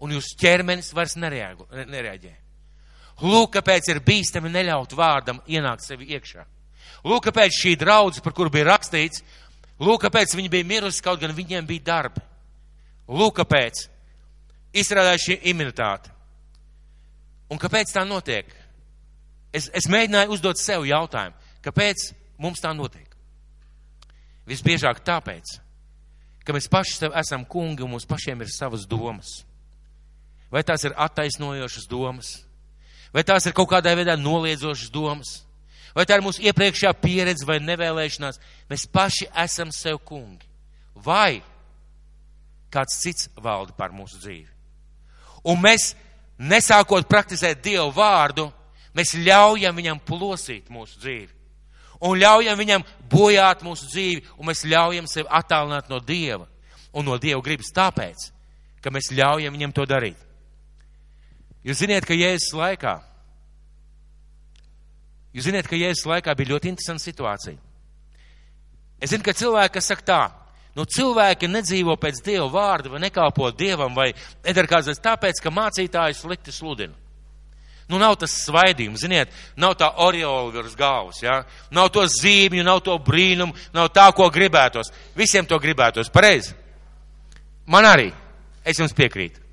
[0.04, 2.36] un jūsu ķermenis vairs nereaģē.
[3.24, 6.44] Lūk, kāpēc ir bīstami neļaut vārdam ienākt sevi iekšā.
[7.08, 9.24] Lūk, kāpēc šī draudze, par kuru bija rakstīts,
[9.82, 12.22] lūk, kāpēc viņi bija mirusi, kaut gan viņiem bija darbi.
[13.08, 13.88] Lūk, kāpēc
[14.78, 16.14] izstrādāja šī imunitāte.
[17.50, 18.50] Un kāpēc tā notiek?
[19.56, 22.10] Es, es mēģināju uzdot sev jautājumu, kāpēc
[22.44, 23.08] mums tā notiek?
[24.48, 25.58] Visbiežāk tāpēc,
[26.46, 29.42] ka mēs paši esam kungi un mums pašiem ir savas domas.
[30.52, 32.47] Vai tās ir attaisnojošas domas?
[33.14, 35.42] Vai tās ir kaut kādā veidā noliedzošas domas?
[35.96, 38.38] Vai tā ir mūsu iepriekšējā pieredze vai nevēlēšanās?
[38.70, 40.46] Mēs paši esam sev kungi.
[40.94, 41.42] Vai
[42.74, 44.50] kāds cits valda par mūsu dzīvi?
[45.48, 45.94] Un mēs,
[46.38, 48.50] nesākot praktizēt Dievu vārdu,
[48.98, 51.34] mēs ļaujam viņam plosīt mūsu dzīvi.
[52.06, 56.46] Un ļaujam viņam bojāt mūsu dzīvi, un mēs ļaujam sevi attālināt no Dieva
[56.94, 58.30] un no Dieva gribas tāpēc,
[58.82, 60.27] ka mēs ļaujam viņam to darīt.
[61.68, 62.94] Jūs ziniet, ka Jēzus laikā,
[65.36, 67.58] jūs ziniet, ka Jēzus laikā bija ļoti interesanta situācija.
[69.04, 70.22] Es zinu, ka cilvēki, kas saka tā,
[70.78, 74.14] nu cilvēki nedzīvo pēc Dieva vārda vai nekalpo Dievam vai
[74.46, 76.96] nedara kāds tāpēc, ka mācītājs slikti sludina.
[77.88, 81.38] Nu, nav tas svaidījums, ziniet, nav tā oriola virs galvas, ja?
[81.72, 84.92] nav to zīmju, nav to brīnumu, nav tā, ko gribētos.
[85.16, 86.52] Visiem to gribētos, pareizi.
[87.68, 88.10] Man arī,
[88.68, 89.47] es jums piekrītu.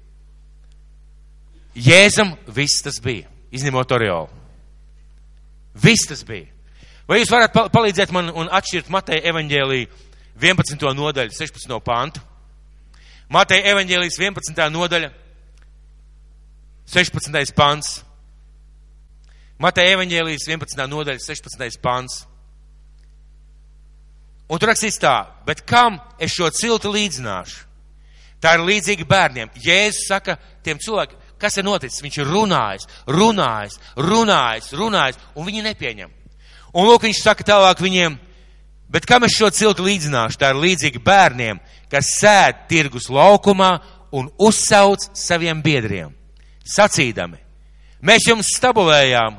[1.74, 4.28] Jēzum viss tas bija, izņemot Oriolu.
[5.74, 6.46] Viss tas bija.
[7.08, 9.80] Vai jūs varat palīdzēt man un atšķirt Mateja evaņģēlī
[10.40, 10.86] 11.
[10.96, 11.80] nodaļu, 16.
[11.84, 12.22] pantu?
[13.28, 14.70] Mateja evaņģēlīs 11.
[14.72, 15.10] nodaļa,
[16.90, 17.54] 16.
[17.56, 17.98] pants.
[19.58, 20.86] Mateja evaņģēlīs 11.
[20.90, 21.80] nodaļa, 16.
[21.82, 22.22] pants.
[24.48, 25.16] Un tur rakstīts tā,
[25.46, 27.64] bet kam es šo ciltu līdzināšu?
[28.44, 29.52] Tā ir līdzīga bērniem.
[29.56, 32.00] Jēzus saka tiem cilvēkiem, Kas ir noticis?
[32.00, 36.12] Viņš ir runājis, runājis, runājis, runājis, un viņi nepieņem.
[36.72, 38.16] Un lūk, viņš saka tālāk viņiem,
[38.88, 40.38] bet kam es šo ciltu līdzināšu?
[40.40, 41.60] Tā ir līdzīga bērniem,
[41.92, 43.74] kas sēd tirgus laukumā
[44.16, 46.14] un uzsauc saviem biedriem,
[46.64, 47.36] sacīdami,
[48.00, 49.36] mēs jums stabulējām,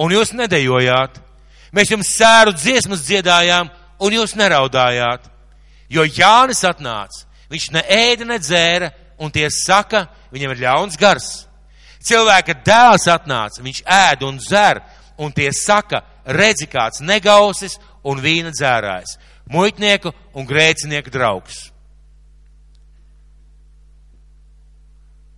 [0.00, 1.22] un jūs nedējojāt,
[1.76, 3.70] mēs jums sēru dziesmas dziedājām,
[4.02, 5.30] un jūs neraudājāt,
[5.92, 11.28] jo Jānis atnāca, viņš ne ēda, ne dzēra, un tie saka, viņam ir ļauns gars.
[12.04, 14.82] Cilvēka dēls atnāca, viņš ēd un dzer,
[15.16, 19.16] un tie saka, redzi kāds negausis un vīna dzērājs,
[19.48, 21.70] muitnieku un grēcinieku draugs.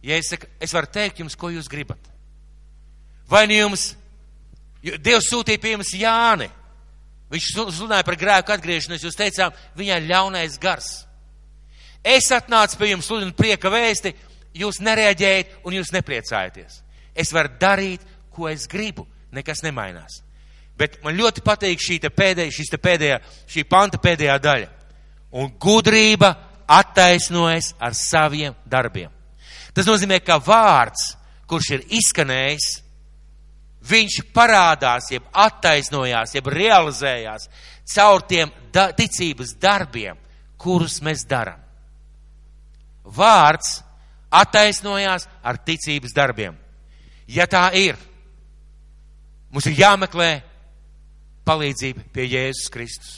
[0.07, 1.99] Ja es saku, es varu teikt jums, ko jūs gribat.
[3.31, 3.95] Vai nu jums,
[4.87, 6.47] Dievs sūtīja pie jums Jāni,
[7.33, 11.06] viņš sludināja par grēku atgriešanos, jūs teicām, viņai ļaunais gars.
[12.07, 14.13] Es atnācu pie jums sludinu prieka vēsti,
[14.55, 16.81] jūs nereaģējat un jūs nepriecājaties.
[17.17, 20.21] Es varu darīt, ko es gribu, nekas nemainās.
[20.77, 24.69] Bet man ļoti patīk šī pēdējā, šis pēdējā, šī panta pēdējā daļa.
[25.41, 26.35] Un gudrība
[26.69, 29.11] attaisnojas ar saviem darbiem.
[29.75, 31.17] Tas nozīmē, ka vārds,
[31.49, 32.69] kurš ir izskanējis,
[33.87, 37.49] viņš parādās, jeb attaisnojās, jeb realizējās
[37.93, 40.19] caur tiem da ticības darbiem,
[40.59, 41.66] kurus mēs darām.
[43.07, 43.81] Vārds
[44.35, 46.57] attaisnojās ar ticības darbiem.
[47.27, 47.97] Ja tā ir,
[49.51, 50.31] mums ir jāmeklē
[51.47, 53.15] palīdzība pie Jēzus Kristus.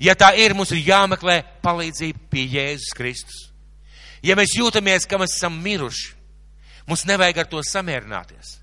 [0.00, 3.46] Ja tā ir, mums ir jāmeklē palīdzība pie Jēzus Kristus.
[4.24, 6.12] Ja mēs jūtamies, ka mēs esam miruši,
[6.88, 8.55] mums nevajag ar to samierināties.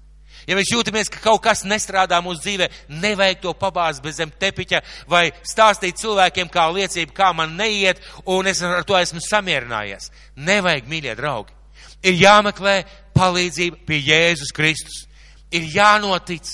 [0.47, 2.69] Ja mēs jūtamies, ka kaut kas nestrādā mūsu dzīvē,
[3.03, 4.81] nevajag to pabāzt bez zem tepiņa
[5.11, 10.11] vai stāstīt cilvēkiem kā liecību, kā man neiet, un es ar to esmu samierinājies.
[10.35, 11.55] Nevajag, mīļie draugi.
[12.03, 12.81] Ir jāmeklē
[13.15, 15.05] palīdzība pie Jēzus Kristus.
[15.53, 16.49] Ir jānotic,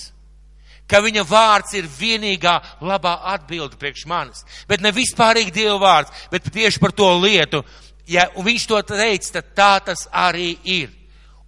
[0.90, 4.46] ka viņa vārds ir vienīgā labā atbilde priekš manis.
[4.70, 7.64] Bet ne vispārīgi Dieva vārds, bet tieši par to lietu.
[8.10, 10.99] Ja viņš to teica, tad tā tas arī ir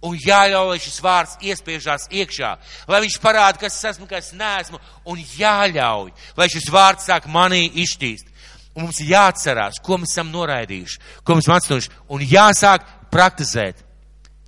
[0.02, 2.50] un jāļauj, lai šis vārds iespiežās iekšā,
[2.90, 7.28] lai viņš parāda, kas es esmu, kas es neesmu, un jāļauj, lai šis vārds sāk
[7.30, 8.30] manī izšķīst.
[8.72, 13.82] Un mums jāatcerās, ko mēs esam noraidījuši, ko mēs esam atstājuši, un jāsāk praktizēt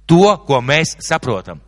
[0.08, 1.60] to, ko mēs saprotam.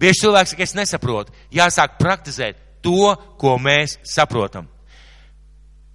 [0.00, 4.70] Bieži cilvēks saka, es nesaprotu, jāsāk praktizēt to, ko mēs saprotam.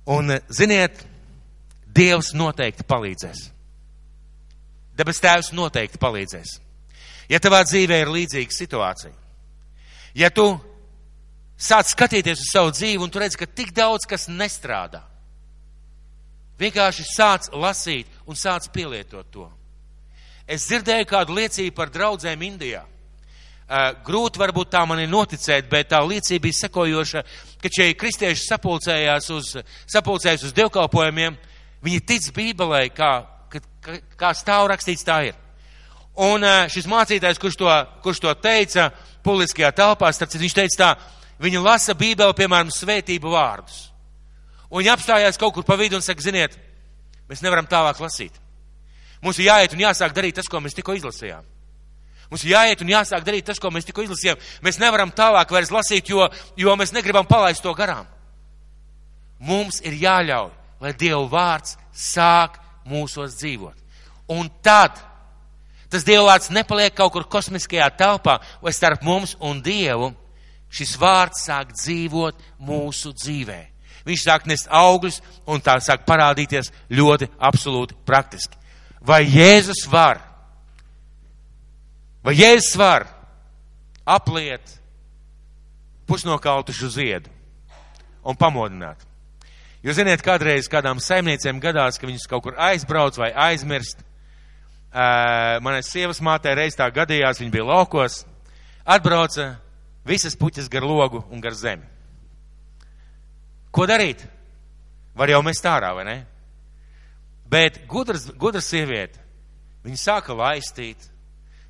[0.06, 1.02] Un, ziniet,
[1.94, 3.42] Dievs noteikti palīdzēs.
[4.98, 6.56] Debes Tēvs noteikti palīdzēs.
[7.32, 9.14] Ja tavā dzīvē ir līdzīga situācija,
[10.20, 10.48] ja tu
[11.58, 15.04] sāc skatīties uz savu dzīvi un tu redz, ka tik daudz kas nestrādā,
[16.60, 19.48] vienkārši sāc lasīt un sāc pielietot to.
[20.48, 22.84] Es dzirdēju kādu liecību par draudzēm Indijā.
[24.04, 27.22] Grūti varbūt tā man ir noticēt, bet tā liecība bija sekojoša,
[27.64, 29.54] ka šie kristieši sapulcējās uz,
[29.90, 31.38] sapulcējās uz dievkalpojumiem,
[31.84, 33.14] viņi tic Bībelē, kā,
[33.50, 35.40] kā, kā stāv rakstīts tā ir.
[36.14, 37.70] Un šis mācītājs, kurš to,
[38.04, 38.92] kurš to teica
[39.26, 40.90] publiskajā telpā, starp viņš teica tā,
[41.42, 43.88] viņa lasa Bībeli, piemēram, svētību vārdus.
[44.70, 46.58] Un viņa apstājās kaut kur pa vidu un saka, ziniet,
[47.30, 48.38] mēs nevaram tālāk lasīt.
[49.24, 51.46] Mums ir jāiet un jāsāk darīt tas, ko mēs tikko izlasījām.
[52.30, 54.42] Mums ir jāiet un jāsāk darīt tas, ko mēs tikko izlasījām.
[54.66, 56.26] Mēs nevaram tālāk vairs lasīt, jo,
[56.58, 58.08] jo mēs negribam palaist to garām.
[59.44, 60.50] Mums ir jāļauj,
[60.82, 62.58] lai Dieva vārds sāk
[62.90, 63.78] mūsos dzīvot.
[64.34, 64.98] Un tad
[65.94, 70.10] Tas dievvvārds nepaliek kaut kur kosmiskajā telpā vai starp mums un Dievu.
[70.74, 73.60] Šis vārds sāk dzīvot mūsu dzīvē.
[74.08, 78.58] Viņš sāk nest augļus un tā sāk parādīties ļoti absolūti praktiski.
[79.06, 80.18] Vai Jēzus var?
[82.26, 83.06] Vai Jēzus var
[84.04, 84.80] apliet
[86.10, 87.30] pusnokautušu ziedu
[88.26, 88.98] un pamodināt?
[89.84, 94.02] Jūs ziniet, kādreiz kādām saimniecēm gadās, ka viņas kaut kur aizbrauc vai aizmirst,
[94.94, 98.20] manai sievas mātei reiz tā gadījās, viņa bija laukos,
[98.86, 99.56] atbrauca
[100.06, 101.88] visas puķas gar logu un gar zemi.
[103.74, 104.22] Ko darīt?
[105.18, 106.18] Var jau mest ārā, vai ne?
[107.50, 109.20] Bet gudras, gudras sieviete,
[109.86, 111.10] viņa sāka laistīt,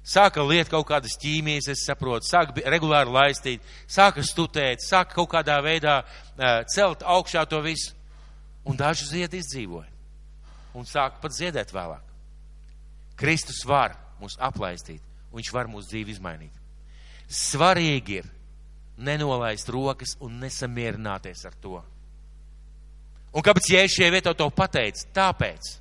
[0.04, 5.60] sāka liet kaut kādas ķīmijas, es saprotu, sāka regulāri laistīt, sāka stutēt, sāka kaut kādā
[5.64, 7.96] veidā uh, celt augšā to visu,
[8.68, 9.90] un daži ziedi izdzīvoja,
[10.76, 12.03] un sāka pat ziedēt vēlāk.
[13.20, 15.02] Kristus var mūs aplaistīt,
[15.32, 16.62] un viņš var mūsu dzīvi izmainīt.
[17.30, 18.30] Svarīgi ir
[18.98, 21.80] nenolaist rokas un nesamierināties ar to.
[23.34, 25.08] Un kāpēc Jēzus šajā vietā to pateica?
[25.16, 25.72] Tāpēc,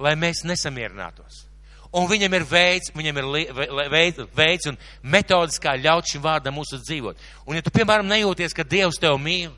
[0.00, 1.44] lai mēs nesamierinātos.
[1.92, 3.28] Un viņam ir veids, viņam ir
[4.36, 7.20] veids, un metodas, kā ļaut šim vārdam mūsu dzīvot.
[7.48, 9.52] Un ja tu, piemēram, nejūties, ka Dievs tev mīl,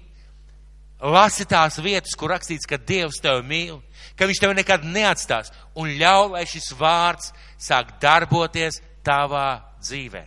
[1.01, 3.81] lasi tās vietas, kur rakstīts, ka Dievs tevi mīl,
[4.17, 10.27] ka Viņš tevi nekad neatstās, un ļauj, lai šis vārds sāk darboties tavā dzīvē.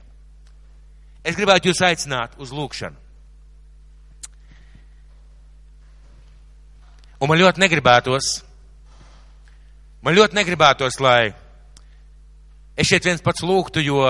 [1.24, 3.00] Es gribētu jūs aicināt uz lūkšanu.
[7.24, 8.34] Un man ļoti negribētos,
[10.04, 11.32] man ļoti negribētos, lai
[12.76, 14.02] es šeit viens pats lūgtu, jo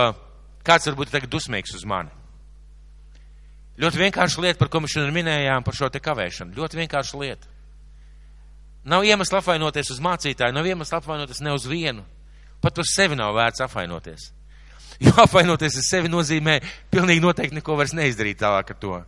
[0.66, 2.10] kāds varbūt tagad dusmīgs uz mani.
[3.82, 6.54] Ļoti vienkārša lieta, par ko mēs šodien minējām, par šo te kavēšanu.
[6.58, 7.50] Ļoti vienkārša lieta.
[8.86, 12.04] Nav iemesla apvainoties uz mācītāju, nav iemesla apvainoties ne uz vienu.
[12.62, 14.30] Pat uz sevi nav vērts apvainoties.
[15.04, 16.60] Jo apvainoties uz sevi nozīmē
[16.94, 19.00] pilnīgi noteikti neko vairs neizdarīt tālāk ar to.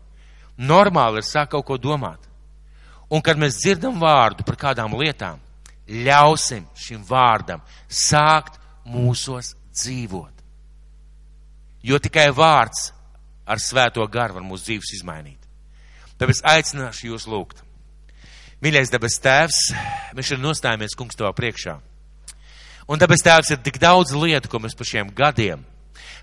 [0.58, 2.24] Normāli ir sāk kaut ko domāt.
[3.12, 5.38] Un kad mēs dzirdam vārdu par kādām lietām,
[5.86, 8.58] ļausim šim vārdam sākt
[8.90, 10.34] mūsos dzīvot.
[11.86, 12.90] Jo tikai vārds
[13.46, 15.40] ar svēto garu var mūsu dzīves izmainīt.
[16.20, 17.62] Tāpēc aicināšu jūs lūgt.
[18.64, 19.60] Mīļais debes tēvs,
[20.16, 21.76] mēs šodien nostājamies kungs tavā priekšā.
[22.90, 25.66] Un debes tēvs ir tik daudz lietu, ko mēs pa šiem gadiem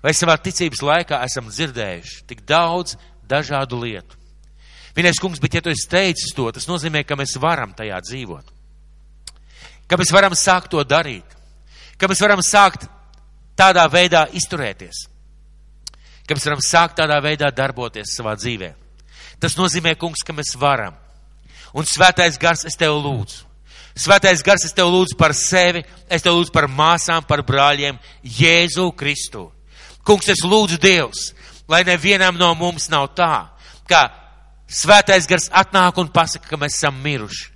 [0.03, 2.23] vai savā ticības laikā esam dzirdējuši.
[2.27, 2.97] Tik daudz
[3.29, 4.19] dažādu lietu.
[4.93, 8.51] Vienais kungs, bet ja tu esi teicis to, tas nozīmē, ka mēs varam tajā dzīvot.
[9.89, 11.25] Ka mēs varam sākt to darīt.
[11.97, 12.85] Ka mēs varam sākt
[13.57, 15.07] tādā veidā izturēties.
[16.27, 18.73] Ka mēs varam sākt tādā veidā darboties savā dzīvē.
[19.43, 20.95] Tas nozīmē, kungs, ka mēs varam.
[21.73, 23.43] Un svētais gars, es tev lūdzu.
[23.93, 28.87] Svētais gars, es tev lūdzu par sevi, es tev lūdzu par māsām, par brāļiem, Jēzu
[28.97, 29.51] Kristu.
[30.05, 31.31] Kungs, es lūdzu Dievs,
[31.69, 33.49] lai nevienam no mums nav tā,
[33.89, 34.07] ka
[34.65, 37.51] svētais gars atnāk un pasaka, ka mēs esam miruši.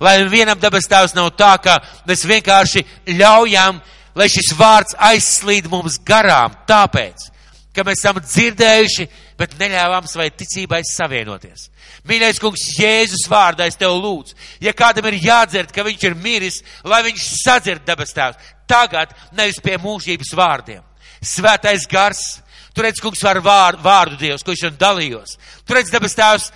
[0.00, 2.84] Lai vienam dabas tēvs nav tā, ka mēs vienkārši
[3.18, 3.80] ļaujam,
[4.14, 7.26] lai šis vārds aizslīd mums garām, tāpēc,
[7.74, 9.06] ka mēs esam dzirdējuši,
[9.38, 11.68] bet neļāvām savai ticībai savienoties.
[12.08, 16.60] Mīļais kungs, Jēzus vārdā es tev lūdzu, ja kādam ir jādzird, ka viņš ir miris,
[16.84, 20.82] lai viņš sadzird dabas tēvs, tagad nevis pie mūžības vārdiem.
[21.20, 22.40] Svētais gars,
[22.74, 25.36] tur redz, kungs, var vārdu, vārdu Dievs, ko viņš šodien dalījos.
[25.68, 26.50] Tur redz, dabas tēvs,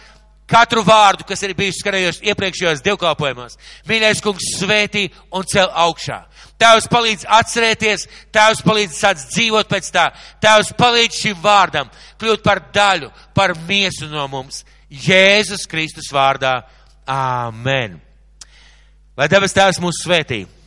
[0.51, 3.59] katru vārdu, kas ir bijis skanējos iepriekšējos dievkalpojumos.
[3.89, 6.23] Mīļais kungs svētī un cel augšā.
[6.65, 10.07] Tēvs palīdz atcerēties, Tēvs palīdz sāc dzīvot pēc tā.
[10.41, 11.91] Tēvs palīdz šim vārdam
[12.21, 14.63] kļūt par daļu, par miesu no mums.
[14.89, 16.63] Jēzus Kristus vārdā.
[17.05, 17.99] Āmen.
[19.19, 20.47] Lai debes Tēvs mūs svētī.